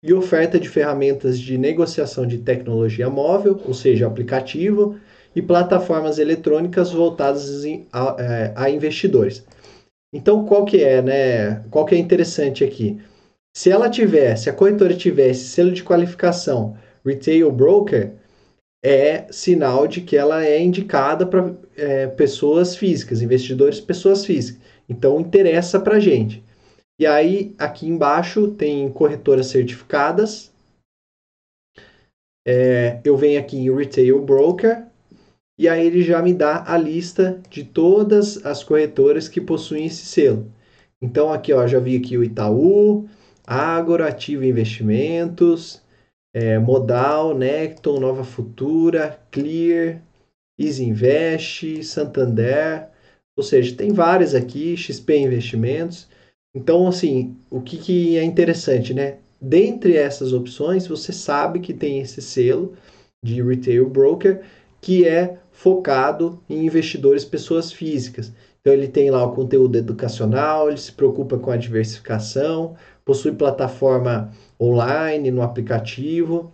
[0.02, 5.00] e oferta de ferramentas de negociação de tecnologia móvel, ou seja, aplicativo,
[5.34, 9.44] e plataformas eletrônicas voltadas a, é, a investidores.
[10.12, 11.64] Então, qual que é, né?
[11.70, 13.00] Qual que é interessante aqui?
[13.56, 18.14] Se ela tiver, se a corretora tivesse selo de qualificação Retail Broker,
[18.84, 24.60] é sinal de que ela é indicada para é, pessoas físicas, investidores pessoas físicas.
[24.88, 26.44] Então interessa para gente.
[27.00, 30.52] E aí aqui embaixo tem corretoras certificadas.
[32.46, 34.86] É, eu venho aqui em Retail Broker
[35.58, 40.04] e aí ele já me dá a lista de todas as corretoras que possuem esse
[40.04, 40.52] selo.
[41.00, 43.08] Então aqui ó, já vi aqui o Itaú,
[43.46, 45.82] Agro, Ativo Investimentos,
[46.34, 50.02] é, Modal, Necton, Nova Futura, Clear,
[50.58, 52.88] Easy Invest, Santander,
[53.36, 56.08] ou seja, tem várias aqui, XP Investimentos.
[56.54, 59.18] Então, assim, o que, que é interessante, né?
[59.40, 62.74] Dentre essas opções, você sabe que tem esse selo
[63.22, 64.42] de retail broker
[64.80, 68.32] que é focado em investidores pessoas físicas.
[68.60, 74.32] Então ele tem lá o conteúdo educacional, ele se preocupa com a diversificação, possui plataforma
[74.60, 76.52] online no aplicativo.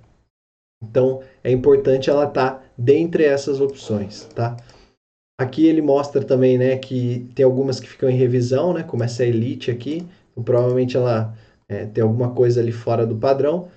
[0.82, 4.56] Então é importante ela estar tá dentre essas opções, tá?
[5.38, 9.24] Aqui ele mostra também, né, que tem algumas que ficam em revisão, né, como essa
[9.24, 11.36] Elite aqui, então, provavelmente ela
[11.68, 13.70] é, tem alguma coisa ali fora do padrão.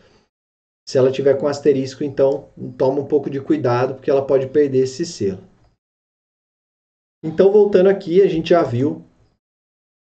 [0.87, 4.79] Se ela tiver com asterisco, então toma um pouco de cuidado, porque ela pode perder
[4.79, 5.43] esse selo.
[7.23, 9.03] Então, voltando aqui, a gente já viu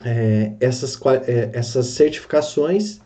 [0.05, 3.01] é, essas, é, essas certificações.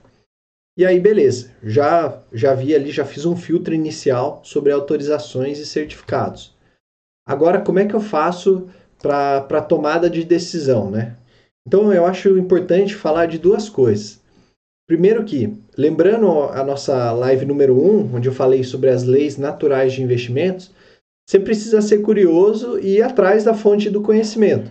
[0.78, 5.66] E aí, beleza, já, já vi ali, já fiz um filtro inicial sobre autorizações e
[5.66, 6.54] certificados.
[7.26, 8.68] Agora, como é que eu faço
[8.98, 11.16] para tomada de decisão, né?
[11.66, 14.20] Então, eu acho importante falar de duas coisas.
[14.86, 19.36] Primeiro que, lembrando a nossa live número 1, um, onde eu falei sobre as leis
[19.36, 20.70] naturais de investimentos,
[21.28, 24.70] você precisa ser curioso e ir atrás da fonte do conhecimento.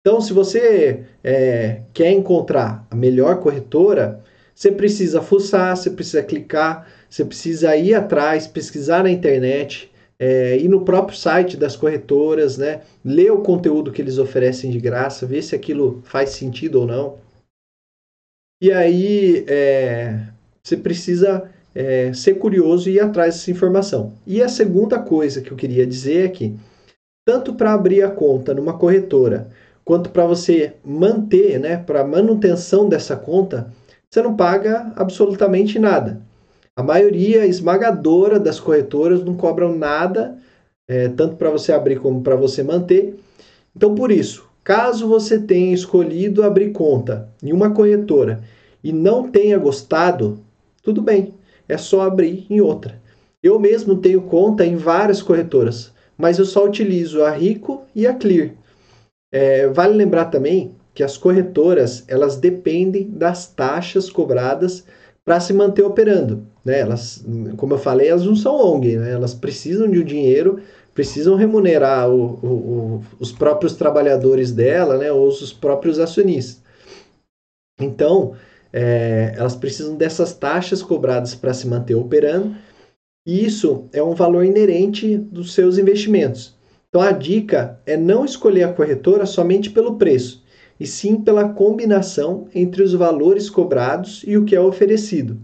[0.00, 4.22] Então, se você é, quer encontrar a melhor corretora,
[4.54, 10.68] você precisa fuçar, você precisa clicar, você precisa ir atrás, pesquisar na internet, é, ir
[10.68, 12.82] no próprio site das corretoras, né?
[13.04, 17.18] Ler o conteúdo que eles oferecem de graça, ver se aquilo faz sentido ou não.
[18.60, 20.18] E aí é,
[20.62, 24.14] você precisa é, ser curioso e ir atrás dessa informação.
[24.26, 26.56] E a segunda coisa que eu queria dizer é que,
[27.24, 29.48] tanto para abrir a conta numa corretora,
[29.88, 33.72] quanto para você manter, né, para manutenção dessa conta,
[34.06, 36.20] você não paga absolutamente nada.
[36.76, 40.36] A maioria esmagadora das corretoras não cobram nada,
[40.86, 43.18] é, tanto para você abrir como para você manter.
[43.74, 48.42] Então, por isso, caso você tenha escolhido abrir conta em uma corretora
[48.84, 50.38] e não tenha gostado,
[50.82, 51.32] tudo bem,
[51.66, 53.00] é só abrir em outra.
[53.42, 58.12] Eu mesmo tenho conta em várias corretoras, mas eu só utilizo a Rico e a
[58.12, 58.50] Clear.
[59.32, 64.84] É, vale lembrar também que as corretoras elas dependem das taxas cobradas
[65.24, 66.46] para se manter operando.
[66.64, 66.80] Né?
[66.80, 67.24] Elas,
[67.56, 69.12] como eu falei, elas não são ONG, né?
[69.12, 70.60] elas precisam de um dinheiro,
[70.94, 75.12] precisam remunerar o, o, o, os próprios trabalhadores dela, né?
[75.12, 76.62] ou os próprios acionistas.
[77.80, 78.34] Então,
[78.72, 82.56] é, elas precisam dessas taxas cobradas para se manter operando,
[83.26, 86.57] e isso é um valor inerente dos seus investimentos.
[86.88, 90.42] Então, a dica é não escolher a corretora somente pelo preço,
[90.80, 95.38] e sim pela combinação entre os valores cobrados e o que é oferecido.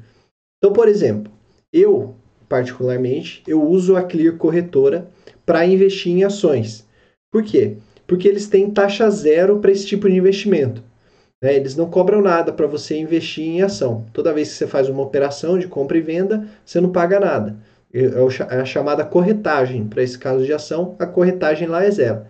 [0.58, 1.30] Então, por exemplo,
[1.72, 2.14] eu,
[2.48, 5.10] particularmente, eu uso a Clear Corretora
[5.44, 6.86] para investir em ações.
[7.30, 7.76] Por quê?
[8.06, 10.82] Porque eles têm taxa zero para esse tipo de investimento.
[11.42, 11.56] Né?
[11.56, 14.06] Eles não cobram nada para você investir em ação.
[14.12, 17.56] Toda vez que você faz uma operação de compra e venda, você não paga nada.
[17.94, 19.86] É, é a chamada corretagem.
[19.86, 22.26] Para esse caso de ação, a corretagem lá é zero.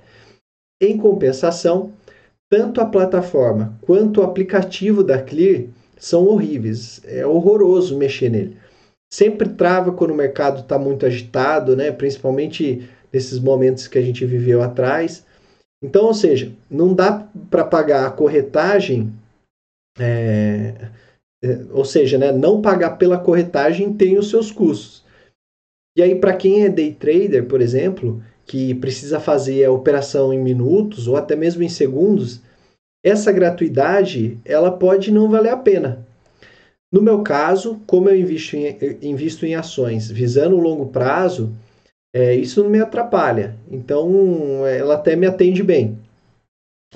[0.82, 1.92] Em compensação,
[2.50, 5.64] tanto a plataforma quanto o aplicativo da Clear
[5.96, 7.00] são horríveis.
[7.04, 8.58] É horroroso mexer nele.
[9.12, 11.90] Sempre trava quando o mercado está muito agitado, né?
[11.90, 15.24] principalmente nesses momentos que a gente viveu atrás.
[15.82, 19.12] Então, ou seja, não dá para pagar a corretagem,
[19.98, 20.90] é,
[21.42, 25.03] é, ou seja, né, não pagar pela corretagem tem os seus custos.
[25.96, 30.38] E aí, para quem é day trader, por exemplo, que precisa fazer a operação em
[30.38, 32.40] minutos ou até mesmo em segundos,
[33.04, 36.06] essa gratuidade ela pode não valer a pena.
[36.92, 41.52] No meu caso, como eu invisto em, invisto em ações visando o longo prazo,
[42.14, 43.56] é, isso não me atrapalha.
[43.70, 45.98] Então, ela até me atende bem.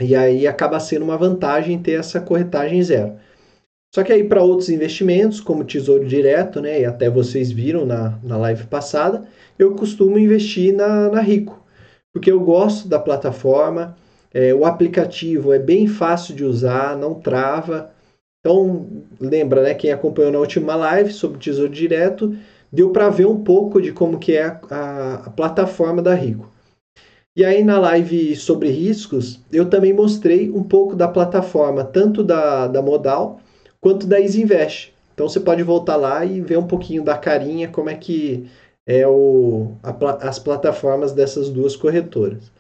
[0.01, 3.18] E aí acaba sendo uma vantagem ter essa corretagem zero.
[3.95, 8.18] Só que aí para outros investimentos, como Tesouro Direto, né, e até vocês viram na,
[8.22, 9.24] na live passada,
[9.59, 11.64] eu costumo investir na, na Rico,
[12.12, 13.97] porque eu gosto da plataforma,
[14.32, 17.91] é, o aplicativo é bem fácil de usar, não trava.
[18.41, 18.86] Então,
[19.18, 22.36] lembra, né, quem acompanhou na última live sobre Tesouro Direto,
[22.70, 26.53] deu para ver um pouco de como que é a, a, a plataforma da Rico.
[27.34, 32.66] E aí na live sobre riscos, eu também mostrei um pouco da plataforma, tanto da,
[32.66, 33.41] da Modal
[33.81, 34.93] quanto da Isinvest.
[35.14, 38.49] Então você pode voltar lá e ver um pouquinho da carinha, como é que
[38.87, 42.51] é o, a, as plataformas dessas duas corretoras.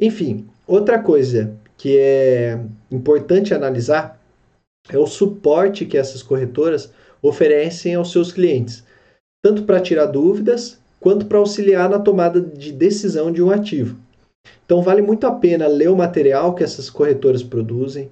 [0.00, 4.20] Enfim, outra coisa que é importante analisar
[4.88, 8.84] é o suporte que essas corretoras oferecem aos seus clientes,
[9.42, 13.96] tanto para tirar dúvidas quanto para auxiliar na tomada de decisão de um ativo.
[14.64, 18.10] Então, vale muito a pena ler o material que essas corretoras produzem,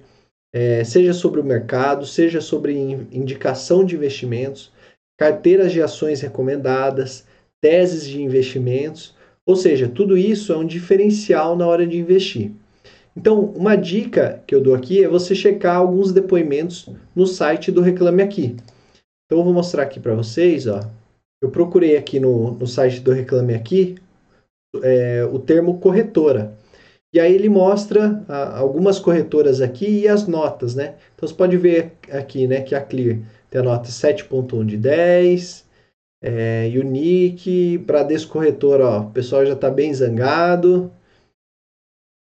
[0.55, 2.79] é, seja sobre o mercado, seja sobre
[3.11, 4.71] indicação de investimentos,
[5.19, 7.25] carteiras de ações recomendadas,
[7.59, 9.13] teses de investimentos,
[9.45, 12.53] ou seja, tudo isso é um diferencial na hora de investir.
[13.17, 17.81] Então, uma dica que eu dou aqui é você checar alguns depoimentos no site do
[17.81, 18.55] Reclame Aqui.
[19.25, 20.67] Então, eu vou mostrar aqui para vocês.
[20.67, 20.79] Ó.
[21.41, 23.95] Eu procurei aqui no, no site do Reclame Aqui
[24.81, 26.53] é, o termo corretora.
[27.15, 30.97] E aí ele mostra a, algumas corretoras aqui e as notas, né?
[31.15, 35.65] Então você pode ver aqui, né, que a Clear tem a nota 7.1 de 10,
[36.21, 40.91] é, Unique, Bradesco Corretor, ó, o pessoal já está bem zangado.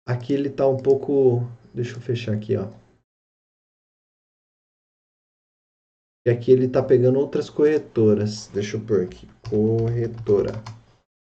[0.07, 2.68] Aqui ele está um pouco, deixa eu fechar aqui, ó.
[6.24, 8.47] E aqui ele está pegando outras corretoras.
[8.55, 10.53] Deixa eu pôr aqui, corretora.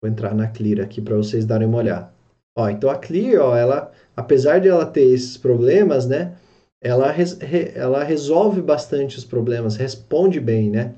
[0.01, 2.20] Vou entrar na Clear aqui para vocês darem uma olhada.
[2.57, 6.37] Ó, então a Clear, ó, ela, apesar de ela ter esses problemas, né,
[6.83, 10.95] ela, res, re, ela resolve bastante os problemas, responde bem, né?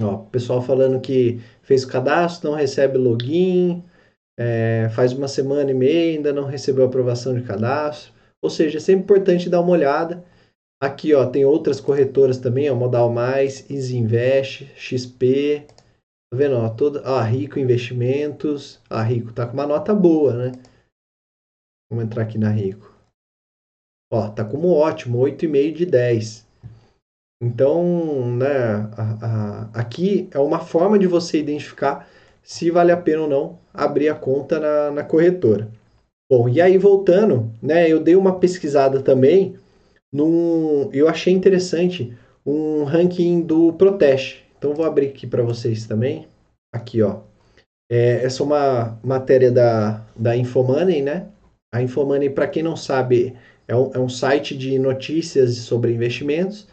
[0.00, 3.82] Ó, pessoal falando que fez o cadastro, não recebe login.
[4.38, 8.12] é, faz uma semana e meia ainda não recebeu aprovação de cadastro.
[8.42, 10.22] Ou seja, é sempre importante dar uma olhada.
[10.82, 15.66] Aqui ó, tem outras corretoras também, ó, Modal Mais, Easy Invest, XP,
[16.30, 16.56] tá vendo?
[16.56, 20.52] Ó, toda, ó, Rico Investimentos, a Rico tá com uma nota boa, né?
[21.90, 22.94] Vamos entrar aqui na Rico.
[24.12, 26.46] Ó, tá como ótimo, 8,5 de 10.
[27.42, 32.08] Então, né, a, a, aqui é uma forma de você identificar
[32.42, 35.68] se vale a pena ou não abrir a conta na, na corretora.
[36.30, 39.58] Bom, e aí voltando, né, eu dei uma pesquisada também,
[40.12, 44.45] num, eu achei interessante um ranking do Proteste.
[44.66, 46.26] Então vou abrir aqui para vocês também.
[46.74, 47.20] Aqui, ó.
[47.88, 51.28] É, essa é uma matéria da, da Infomoney, né?
[51.72, 53.36] A Infomoney, para quem não sabe,
[53.68, 56.66] é um, é um site de notícias sobre investimentos.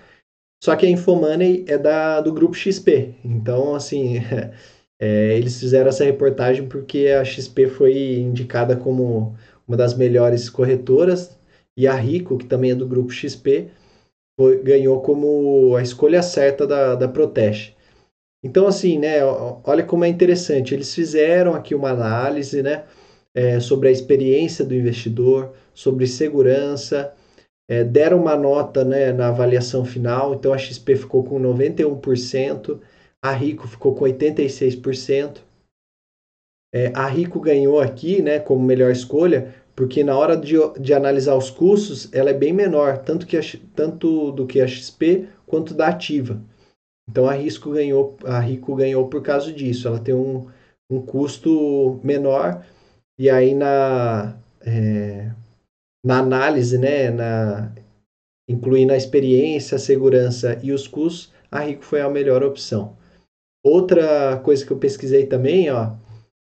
[0.63, 3.13] Só que a Infomoney é da, do grupo XP.
[3.23, 4.15] Então, assim,
[4.99, 9.35] é, eles fizeram essa reportagem porque a XP foi indicada como
[9.67, 11.37] uma das melhores corretoras
[11.77, 13.69] e a Rico, que também é do grupo XP,
[14.35, 17.82] foi, ganhou como a escolha certa da, da Proteste.
[18.43, 19.23] Então, assim, né,
[19.63, 20.73] olha como é interessante.
[20.73, 22.83] Eles fizeram aqui uma análise, né,
[23.33, 27.13] é, sobre a experiência do investidor, sobre segurança,
[27.67, 32.79] é, deram uma nota né, na avaliação final, então a XP ficou com 91%,
[33.23, 35.39] a Rico ficou com 86%.
[36.75, 41.35] É, a Rico ganhou aqui né, como melhor escolha, porque na hora de, de analisar
[41.35, 43.41] os custos, ela é bem menor, tanto, que a,
[43.75, 46.41] tanto do que a XP quanto da Ativa.
[47.09, 49.87] Então a Risco ganhou, a Rico ganhou por causa disso.
[49.87, 50.47] Ela tem um,
[50.89, 52.65] um custo menor
[53.17, 55.31] e aí na, é,
[56.03, 57.71] na análise, né, na,
[58.49, 62.95] incluindo a experiência, a segurança e os custos, a Rico foi a melhor opção.
[63.63, 65.93] Outra coisa que eu pesquisei também, ó,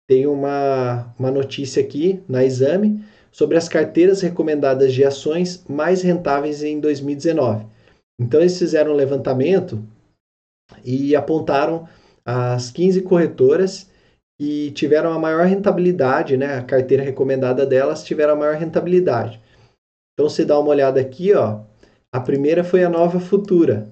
[0.09, 6.63] tem uma, uma notícia aqui na Exame sobre as carteiras recomendadas de ações mais rentáveis
[6.63, 7.67] em 2019.
[8.21, 9.83] Então eles fizeram um levantamento
[10.85, 11.89] e apontaram
[12.25, 13.91] as 15 corretoras
[14.41, 16.59] e tiveram a maior rentabilidade, né?
[16.59, 19.41] A carteira recomendada delas tiveram a maior rentabilidade.
[20.15, 21.61] Então, você dá uma olhada aqui, ó.
[22.13, 23.89] A primeira foi a Nova Futura.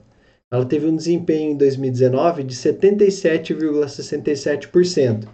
[0.53, 5.29] Ela teve um desempenho em 2019 de 77,67%.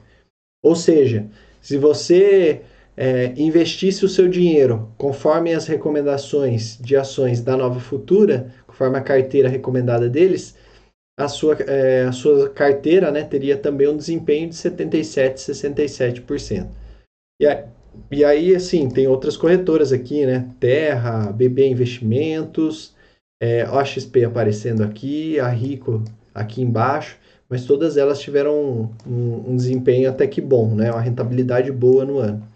[0.65, 1.29] Ou seja,
[1.61, 2.63] se você
[2.97, 9.03] é, investisse o seu dinheiro conforme as recomendações de ações da Nova Futura, conforme a
[9.03, 10.57] carteira recomendada deles,
[11.25, 16.69] a sua, é, a sua carteira né, teria também um desempenho de 77%, 67%.
[17.41, 17.65] E, aí,
[18.11, 20.49] e aí, assim, tem outras corretoras aqui, né?
[20.59, 22.95] Terra, BB Investimentos,
[23.41, 26.03] é, OXP aparecendo aqui, a Rico
[26.35, 27.19] aqui embaixo,
[27.49, 30.91] mas todas elas tiveram um, um, um desempenho até que bom, né?
[30.91, 32.49] Uma rentabilidade boa no ano.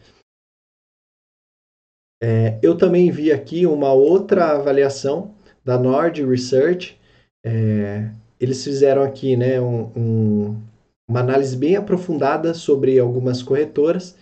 [2.23, 6.99] É, eu também vi aqui uma outra avaliação da Nord Research,
[7.45, 8.11] é,
[8.41, 10.63] eles fizeram aqui né, um, um,
[11.09, 14.17] uma análise bem aprofundada sobre algumas corretoras.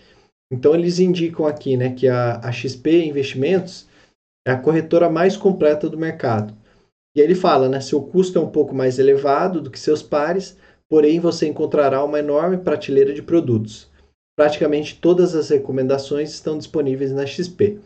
[0.51, 3.87] Então, eles indicam aqui né, que a, a XP Investimentos
[4.47, 6.53] é a corretora mais completa do mercado.
[7.15, 10.03] E aí ele fala, né, seu custo é um pouco mais elevado do que seus
[10.03, 10.57] pares,
[10.89, 13.89] porém você encontrará uma enorme prateleira de produtos.
[14.37, 17.79] Praticamente todas as recomendações estão disponíveis na XP.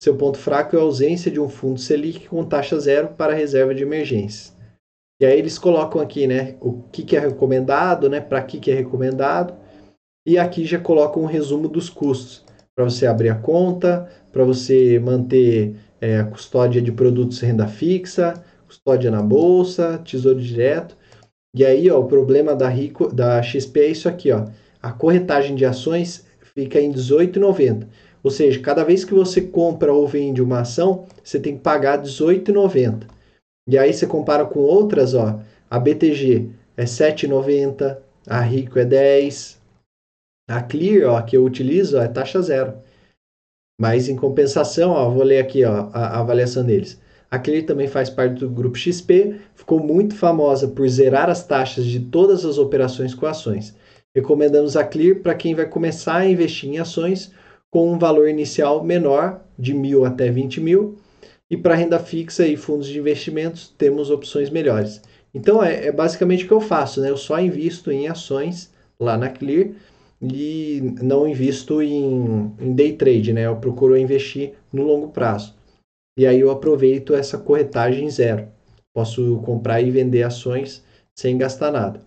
[0.00, 3.74] Seu ponto fraco é a ausência de um fundo Selic com taxa zero para reserva
[3.74, 4.57] de emergência.
[5.20, 8.70] E aí eles colocam aqui, né, o que, que é recomendado, né, para que, que
[8.70, 9.54] é recomendado.
[10.24, 12.44] E aqui já colocam um resumo dos custos
[12.74, 18.34] para você abrir a conta, para você manter é, a custódia de produtos renda fixa,
[18.66, 20.96] custódia na bolsa, tesouro direto.
[21.56, 24.44] E aí, ó, o problema da Rico, da XP é isso aqui, ó.
[24.80, 27.88] A corretagem de ações fica em 18,90.
[28.22, 32.00] Ou seja, cada vez que você compra ou vende uma ação, você tem que pagar
[32.00, 33.17] 18,90.
[33.68, 35.40] E aí você compara com outras, ó,
[35.70, 39.60] a BTG é 7,90, a Rico é 10,
[40.48, 42.78] a Clear, ó, que eu utilizo, ó, é taxa zero.
[43.78, 46.98] Mas em compensação, ó, vou ler aqui ó, a, a avaliação deles.
[47.30, 51.84] A Clear também faz parte do grupo XP, ficou muito famosa por zerar as taxas
[51.84, 53.76] de todas as operações com ações.
[54.16, 57.30] Recomendamos a Clear para quem vai começar a investir em ações
[57.70, 60.98] com um valor inicial menor, de mil até 20 mil,
[61.50, 65.00] e para renda fixa e fundos de investimentos, temos opções melhores.
[65.32, 67.10] Então, é, é, basicamente o que eu faço, né?
[67.10, 69.70] Eu só invisto em ações lá na Clear
[70.20, 73.46] e não invisto em, em day trade, né?
[73.46, 75.54] Eu procuro investir no longo prazo.
[76.18, 78.48] E aí eu aproveito essa corretagem zero.
[78.94, 80.84] Posso comprar e vender ações
[81.16, 82.00] sem gastar nada.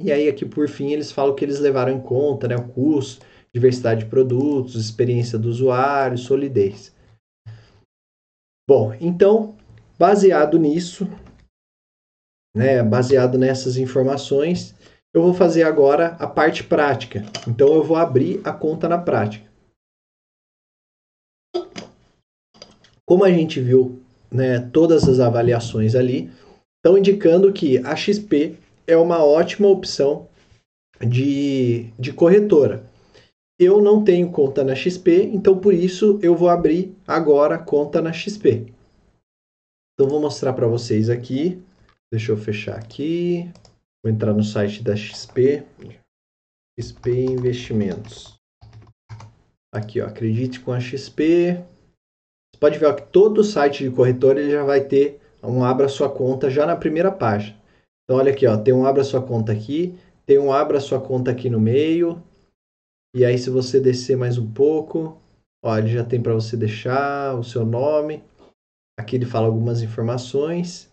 [0.00, 3.26] E aí aqui por fim eles falam que eles levaram em conta né, o custo
[3.52, 6.94] diversidade de produtos, experiência do usuário, solidez.
[8.68, 9.56] Bom, então,
[9.98, 11.08] baseado nisso,
[12.54, 14.74] né, baseado nessas informações,
[15.14, 17.24] eu vou fazer agora a parte prática.
[17.48, 19.50] Então, eu vou abrir a conta na prática.
[23.06, 26.30] Como a gente viu né, todas as avaliações ali,
[26.76, 30.28] estão indicando que a XP é uma ótima opção
[31.00, 32.84] de, de corretora.
[33.58, 38.12] Eu não tenho conta na XP, então por isso eu vou abrir agora conta na
[38.12, 38.72] XP.
[39.94, 41.60] Então vou mostrar para vocês aqui.
[42.12, 43.50] Deixa eu fechar aqui.
[44.02, 45.64] Vou entrar no site da XP.
[46.78, 48.38] XP Investimentos.
[49.74, 51.54] Aqui, ó, acredite com a XP.
[52.54, 55.88] Você pode ver ó, que todo site de corretora ele já vai ter um abra
[55.88, 57.58] sua conta já na primeira página.
[58.04, 61.30] Então olha aqui, ó, tem um abra sua conta aqui, tem um abra sua conta
[61.30, 62.22] aqui no meio,
[63.18, 65.20] e aí, se você descer mais um pouco,
[65.60, 68.22] ó, ele já tem para você deixar o seu nome.
[68.96, 70.88] Aqui ele fala algumas informações,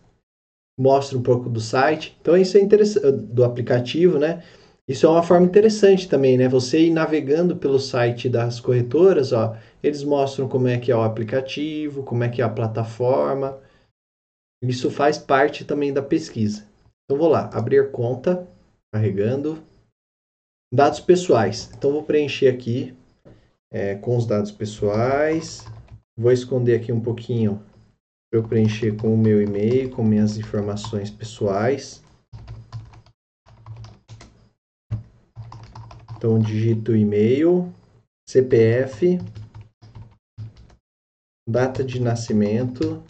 [0.76, 2.16] mostra um pouco do site.
[2.20, 4.42] Então, isso é interessante, do aplicativo, né?
[4.88, 6.48] Isso é uma forma interessante também, né?
[6.48, 11.02] Você ir navegando pelo site das corretoras, ó, eles mostram como é que é o
[11.02, 13.60] aplicativo, como é que é a plataforma.
[14.60, 16.66] Isso faz parte também da pesquisa.
[17.04, 18.48] Então, vou lá, abrir conta,
[18.92, 19.62] carregando.
[20.72, 21.70] Dados pessoais.
[21.76, 22.96] Então, vou preencher aqui
[23.70, 25.64] é, com os dados pessoais.
[26.16, 27.62] Vou esconder aqui um pouquinho
[28.30, 32.02] para eu preencher com o meu e-mail, com minhas informações pessoais.
[36.16, 37.72] Então, digito e-mail,
[38.28, 39.20] CPF,
[41.48, 43.02] data de nascimento,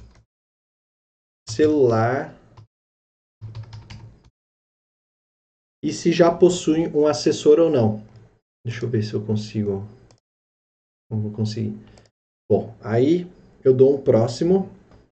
[1.48, 2.35] celular
[5.86, 8.02] e se já possui um assessor ou não.
[8.66, 9.86] Deixa eu ver se eu consigo.
[11.08, 11.78] Não vou conseguir.
[12.50, 13.30] Bom, aí
[13.64, 14.68] eu dou um próximo.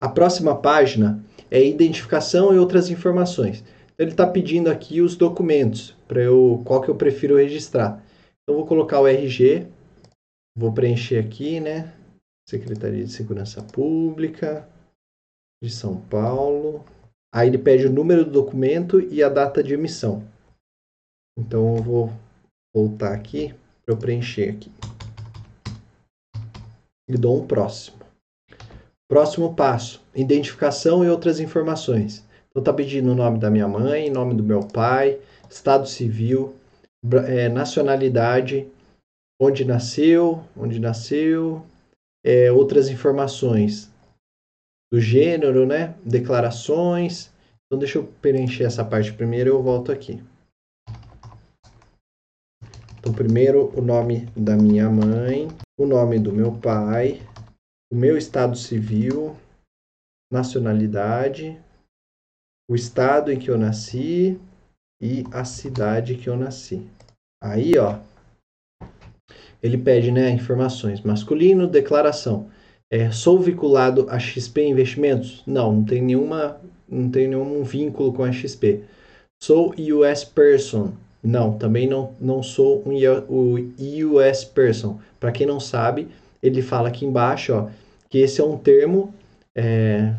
[0.03, 3.63] A próxima página é identificação e outras informações.
[3.97, 8.05] Ele está pedindo aqui os documentos para eu qual que eu prefiro registrar.
[8.43, 9.69] Então vou colocar o RG,
[10.59, 11.95] vou preencher aqui, né?
[12.49, 14.69] Secretaria de Segurança Pública
[15.63, 16.85] de São Paulo.
[17.33, 20.27] Aí ele pede o número do documento e a data de emissão.
[21.39, 22.13] Então eu vou
[22.75, 24.73] voltar aqui para eu preencher aqui.
[27.09, 27.99] E dou um próximo.
[29.09, 32.27] Próximo passo: identificação e outras informações.
[32.51, 36.55] Então tá pedindo o nome da minha mãe, nome do meu pai, estado civil,
[37.27, 38.67] é, nacionalidade,
[39.41, 41.65] onde nasceu, onde nasceu,
[42.25, 43.91] é, outras informações
[44.93, 45.95] do gênero, né?
[46.05, 47.31] Declarações.
[47.67, 50.21] Então deixa eu preencher essa parte primeiro e eu volto aqui.
[53.07, 55.47] Então, primeiro o nome da minha mãe,
[55.79, 57.23] o nome do meu pai,
[57.89, 59.37] o meu estado civil,
[60.29, 61.57] nacionalidade,
[62.69, 64.41] o estado em que eu nasci
[65.01, 66.85] e a cidade que eu nasci.
[67.41, 68.01] Aí, ó,
[69.63, 71.01] ele pede, né, informações.
[71.01, 72.51] Masculino, declaração.
[72.91, 75.45] É, sou vinculado a XP Investimentos?
[75.47, 78.83] Não, não tem nenhuma, não tem nenhum vínculo com a XP.
[79.41, 81.06] Sou US person.
[81.23, 84.99] Não, também não, não sou um US person.
[85.19, 86.09] Para quem não sabe,
[86.43, 87.69] ele fala aqui embaixo ó,
[88.09, 89.15] que esse é um termo,
[89.55, 90.15] é,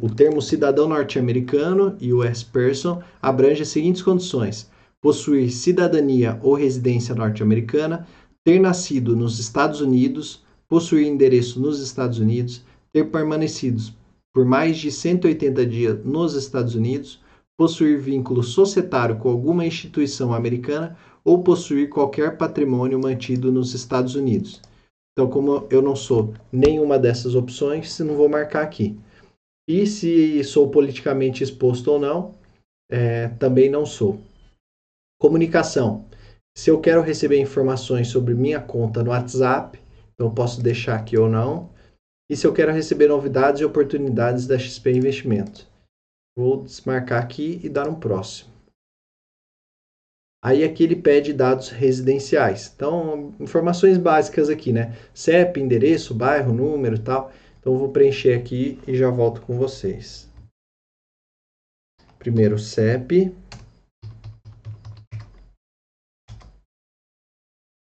[0.00, 4.70] o termo cidadão norte-americano, US person, abrange as seguintes condições:
[5.00, 8.06] possuir cidadania ou residência norte-americana,
[8.44, 13.82] ter nascido nos Estados Unidos, possuir endereço nos Estados Unidos, ter permanecido
[14.34, 17.20] por mais de 180 dias nos Estados Unidos,
[17.56, 24.60] possuir vínculo societário com alguma instituição americana ou possuir qualquer patrimônio mantido nos Estados Unidos.
[25.12, 28.98] Então, como eu não sou nenhuma dessas opções, não vou marcar aqui.
[29.68, 32.34] E se sou politicamente exposto ou não,
[32.90, 34.20] é, também não sou.
[35.20, 36.04] Comunicação.
[36.56, 39.80] Se eu quero receber informações sobre minha conta no WhatsApp,
[40.14, 41.70] então posso deixar aqui ou não.
[42.28, 45.73] E se eu quero receber novidades e oportunidades da XP Investimentos.
[46.36, 48.52] Vou desmarcar aqui e dar um próximo.
[50.44, 52.70] Aí aqui ele pede dados residenciais.
[52.74, 54.94] Então, informações básicas aqui, né?
[55.14, 57.32] CEP, endereço, bairro, número e tal.
[57.58, 60.30] Então, vou preencher aqui e já volto com vocês.
[62.18, 63.34] Primeiro, CEP.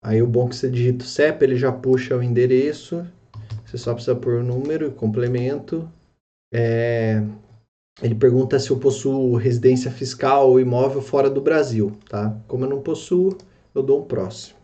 [0.01, 3.05] Aí, o bom é que você digita o CEP, ele já puxa o endereço.
[3.67, 5.91] Você só precisa pôr o número, complemento.
[6.53, 7.21] É,
[8.03, 12.37] ele pergunta se eu possuo residência fiscal ou imóvel fora do Brasil, tá?
[12.49, 13.37] Como eu não possuo,
[13.75, 14.59] eu dou um próximo.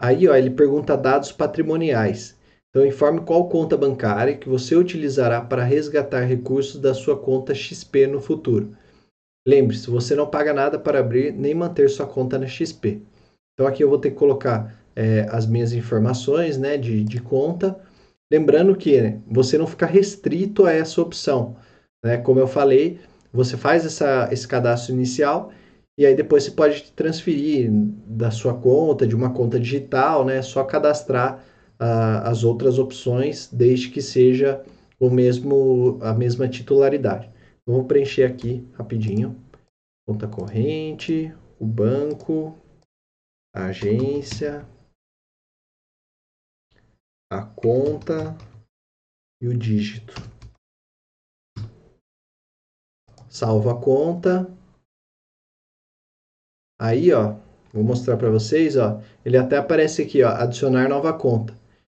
[0.00, 2.38] Aí, ó, ele pergunta dados patrimoniais.
[2.70, 8.06] Então, informe qual conta bancária que você utilizará para resgatar recursos da sua conta XP
[8.06, 8.76] no futuro.
[9.46, 13.02] Lembre-se, você não paga nada para abrir nem manter sua conta na XP.
[13.54, 17.80] Então, aqui eu vou ter que colocar é, as minhas informações né, de, de conta.
[18.30, 21.56] Lembrando que você não fica restrito a essa opção.
[22.04, 22.18] Né?
[22.18, 23.00] Como eu falei,
[23.32, 25.50] você faz essa, esse cadastro inicial
[25.98, 27.68] e aí depois você pode transferir
[28.06, 30.42] da sua conta, de uma conta digital, né?
[30.42, 31.42] Só cadastrar
[31.80, 34.62] uh, as outras opções, desde que seja
[35.00, 37.28] o mesmo, a mesma titularidade.
[37.62, 39.36] Então, vou preencher aqui rapidinho.
[40.06, 42.56] Conta corrente, o banco,
[43.52, 44.64] a agência,
[47.30, 48.36] a conta
[49.40, 50.14] e o dígito.
[53.28, 54.50] Salvo a conta.
[56.80, 57.36] Aí, ó,
[57.72, 61.54] vou mostrar para vocês, ó, ele até aparece aqui, ó, adicionar nova conta.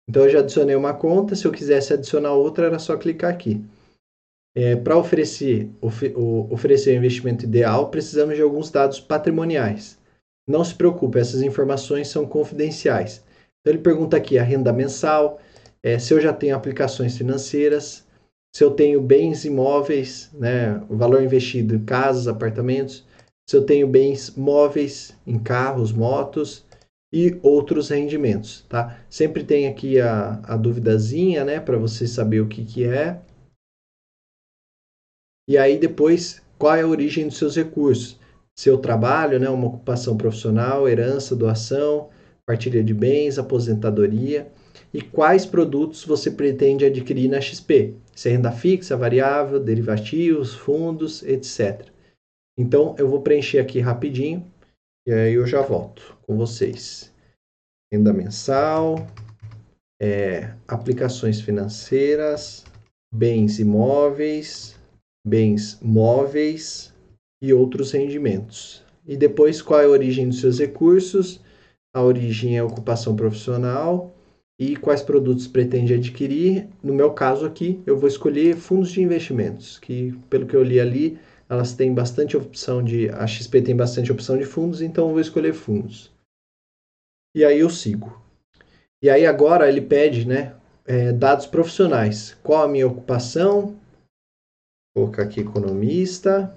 [0.09, 3.63] Então eu já adicionei uma conta, se eu quisesse adicionar outra era só clicar aqui.
[4.57, 9.99] É, para oferecer, ofe, o, oferecer o investimento ideal, precisamos de alguns dados patrimoniais.
[10.49, 13.23] Não se preocupe, essas informações são confidenciais.
[13.69, 15.39] Então ele pergunta aqui a renda mensal,
[15.83, 18.03] é, se eu já tenho aplicações financeiras,
[18.57, 23.07] se eu tenho bens imóveis, né, o valor investido em casas, apartamentos,
[23.47, 26.65] se eu tenho bens móveis em carros, motos
[27.13, 28.99] e outros rendimentos, tá?
[29.11, 33.21] Sempre tem aqui a, a duvidazinha, né, para você saber o que, que é.
[35.47, 38.19] E aí depois, qual é a origem dos seus recursos?
[38.59, 42.09] Seu trabalho, né, uma ocupação profissional, herança, doação,
[42.49, 44.51] partilha de bens, aposentadoria
[44.91, 47.95] e quais produtos você pretende adquirir na XP.
[48.17, 51.87] Se é renda fixa, variável, derivativos, fundos, etc.
[52.59, 54.51] Então eu vou preencher aqui rapidinho
[55.07, 57.13] e aí eu já volto com vocês.
[57.93, 59.07] Renda mensal,
[60.01, 62.65] é, aplicações financeiras,
[63.13, 64.75] bens imóveis,
[65.27, 66.95] bens móveis
[67.43, 68.83] e outros rendimentos.
[69.07, 71.47] E depois qual é a origem dos seus recursos?
[71.95, 74.15] A origem é a ocupação profissional
[74.59, 76.69] e quais produtos pretende adquirir.
[76.83, 80.81] No meu caso aqui, eu vou escolher fundos de investimentos, que pelo que eu li
[80.81, 81.19] ali,
[81.49, 83.09] elas têm bastante opção de.
[83.11, 86.13] A XP tem bastante opção de fundos, então eu vou escolher fundos.
[87.35, 88.21] E aí eu sigo.
[89.03, 90.57] E aí agora ele pede, né?
[90.85, 92.35] É, dados profissionais.
[92.43, 93.79] Qual a minha ocupação?
[94.95, 96.55] Vou colocar aqui economista.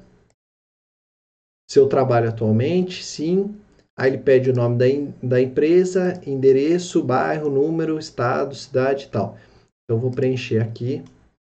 [1.70, 3.61] Se eu trabalho atualmente, sim.
[3.98, 4.86] Aí ele pede o nome da,
[5.28, 9.38] da empresa, endereço, bairro, número, estado, cidade e tal.
[9.84, 11.04] Então vou preencher aqui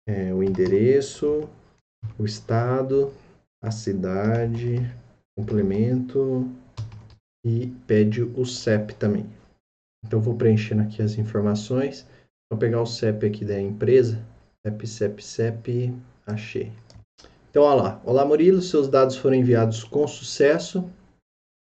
[0.09, 1.49] é, o endereço,
[2.19, 3.13] o estado,
[3.63, 4.77] a cidade,
[5.37, 6.49] complemento
[7.45, 9.27] e pede o CEP também.
[10.05, 12.07] Então vou preenchendo aqui as informações.
[12.51, 14.25] Vou pegar o CEP aqui da empresa.
[14.65, 15.95] CEP, CEP, CEP,
[16.27, 16.73] achei.
[17.51, 18.03] Então, olha lá.
[18.05, 18.61] Olá, Murilo.
[18.61, 20.89] Seus dados foram enviados com sucesso.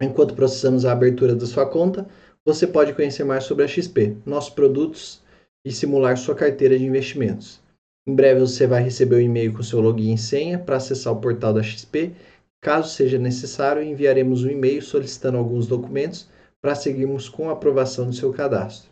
[0.02, 2.08] Enquanto processamos a abertura da sua conta,
[2.43, 5.22] você pode conhecer mais sobre a XP, nossos produtos
[5.64, 7.62] e simular sua carteira de investimentos.
[8.08, 11.22] Em breve você vai receber um e-mail com seu login e senha para acessar o
[11.22, 12.14] portal da XP.
[12.60, 16.28] Caso seja necessário, enviaremos um e-mail solicitando alguns documentos
[16.60, 18.89] para seguirmos com a aprovação do seu cadastro.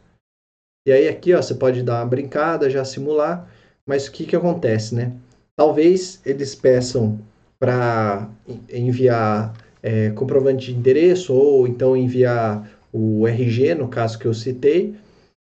[0.88, 3.52] E aí aqui ó, você pode dar uma brincada, já simular,
[3.86, 5.16] mas o que, que acontece, né?
[5.56, 7.20] Talvez eles peçam
[7.60, 8.30] para
[8.72, 14.96] enviar é, comprovante de endereço ou então enviar o RG, no caso que eu citei,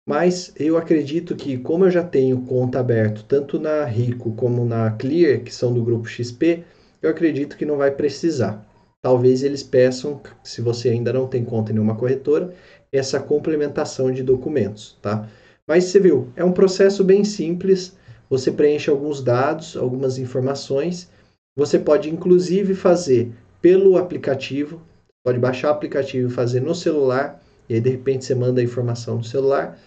[0.08, 4.90] mas eu acredito que, como eu já tenho conta aberta tanto na Rico como na
[4.92, 6.64] Clear, que são do grupo XP,
[7.00, 8.66] eu acredito que não vai precisar.
[9.02, 12.52] Talvez eles peçam, se você ainda não tem conta em nenhuma corretora,
[12.92, 15.28] essa complementação de documentos, tá?
[15.66, 17.96] Mas você viu, é um processo bem simples.
[18.28, 21.08] Você preenche alguns dados, algumas informações.
[21.56, 24.80] Você pode inclusive fazer pelo aplicativo,
[25.24, 28.64] pode baixar o aplicativo e fazer no celular, e aí de repente você manda a
[28.64, 29.78] informação no celular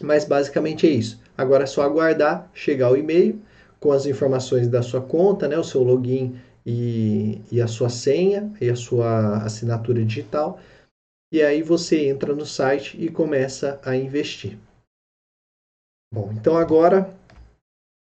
[0.00, 1.20] mas basicamente é isso.
[1.36, 3.40] Agora é só aguardar chegar o e-mail
[3.80, 8.52] com as informações da sua conta, né, o seu login e, e a sua senha
[8.60, 10.58] e a sua assinatura digital.
[11.32, 14.58] E aí você entra no site e começa a investir.
[16.12, 17.14] Bom, então agora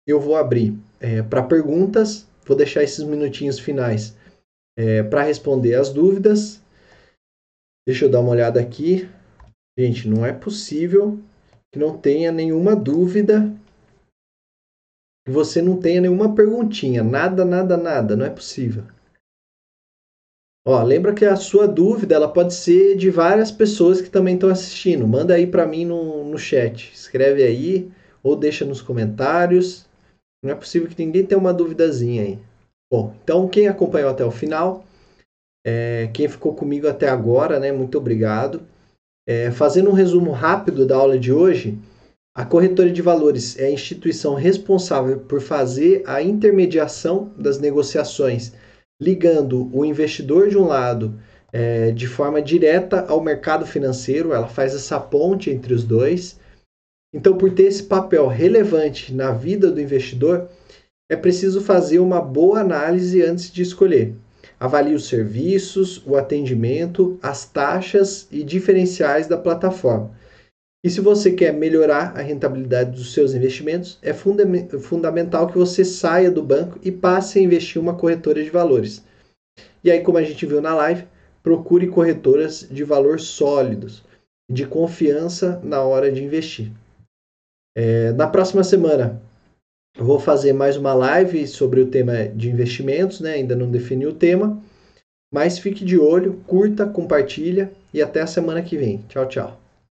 [0.08, 2.28] eu vou abrir é, para perguntas.
[2.46, 4.16] Vou deixar esses minutinhos finais
[4.78, 6.62] é, para responder as dúvidas.
[7.88, 9.10] Deixa eu dar uma olhada aqui.
[9.78, 11.20] Gente, não é possível
[11.74, 13.52] que não tenha nenhuma dúvida,
[15.26, 18.84] que você não tenha nenhuma perguntinha, nada, nada, nada, não é possível.
[20.68, 24.50] Ó, lembra que a sua dúvida ela pode ser de várias pessoas que também estão
[24.50, 25.08] assistindo.
[25.08, 26.92] Manda aí para mim no, no chat.
[26.94, 27.92] Escreve aí
[28.22, 29.88] ou deixa nos comentários.
[30.44, 32.40] Não é possível que ninguém tenha uma duvidazinha aí.
[32.92, 34.84] Bom, então quem acompanhou até o final,
[35.66, 37.72] é, quem ficou comigo até agora, né?
[37.72, 38.62] Muito obrigado.
[39.28, 41.78] É, fazendo um resumo rápido da aula de hoje,
[42.36, 48.54] a corretora de valores é a instituição responsável por fazer a intermediação das negociações
[49.02, 51.20] ligando o investidor de um lado
[51.52, 56.40] é, de forma direta ao mercado financeiro, ela faz essa ponte entre os dois.
[57.14, 60.48] Então, por ter esse papel relevante na vida do investidor,
[61.12, 64.16] é preciso fazer uma boa análise antes de escolher.
[64.58, 70.10] Avalie os serviços, o atendimento, as taxas e diferenciais da plataforma.
[70.82, 74.46] E se você quer melhorar a rentabilidade dos seus investimentos, é funda
[74.80, 79.04] fundamental que você saia do banco e passe a investir em uma corretora de valores.
[79.84, 81.06] E aí, como a gente viu na live,
[81.44, 84.02] procure corretoras de valor sólidos,
[84.50, 86.72] de confiança na hora de investir.
[87.76, 89.22] É, na próxima semana,
[89.98, 93.34] eu vou fazer mais uma live sobre o tema de investimentos, né?
[93.34, 94.62] ainda não defini o tema,
[95.32, 99.04] mas fique de olho, curta, compartilha e até a semana que vem.
[99.10, 99.61] Tchau, tchau.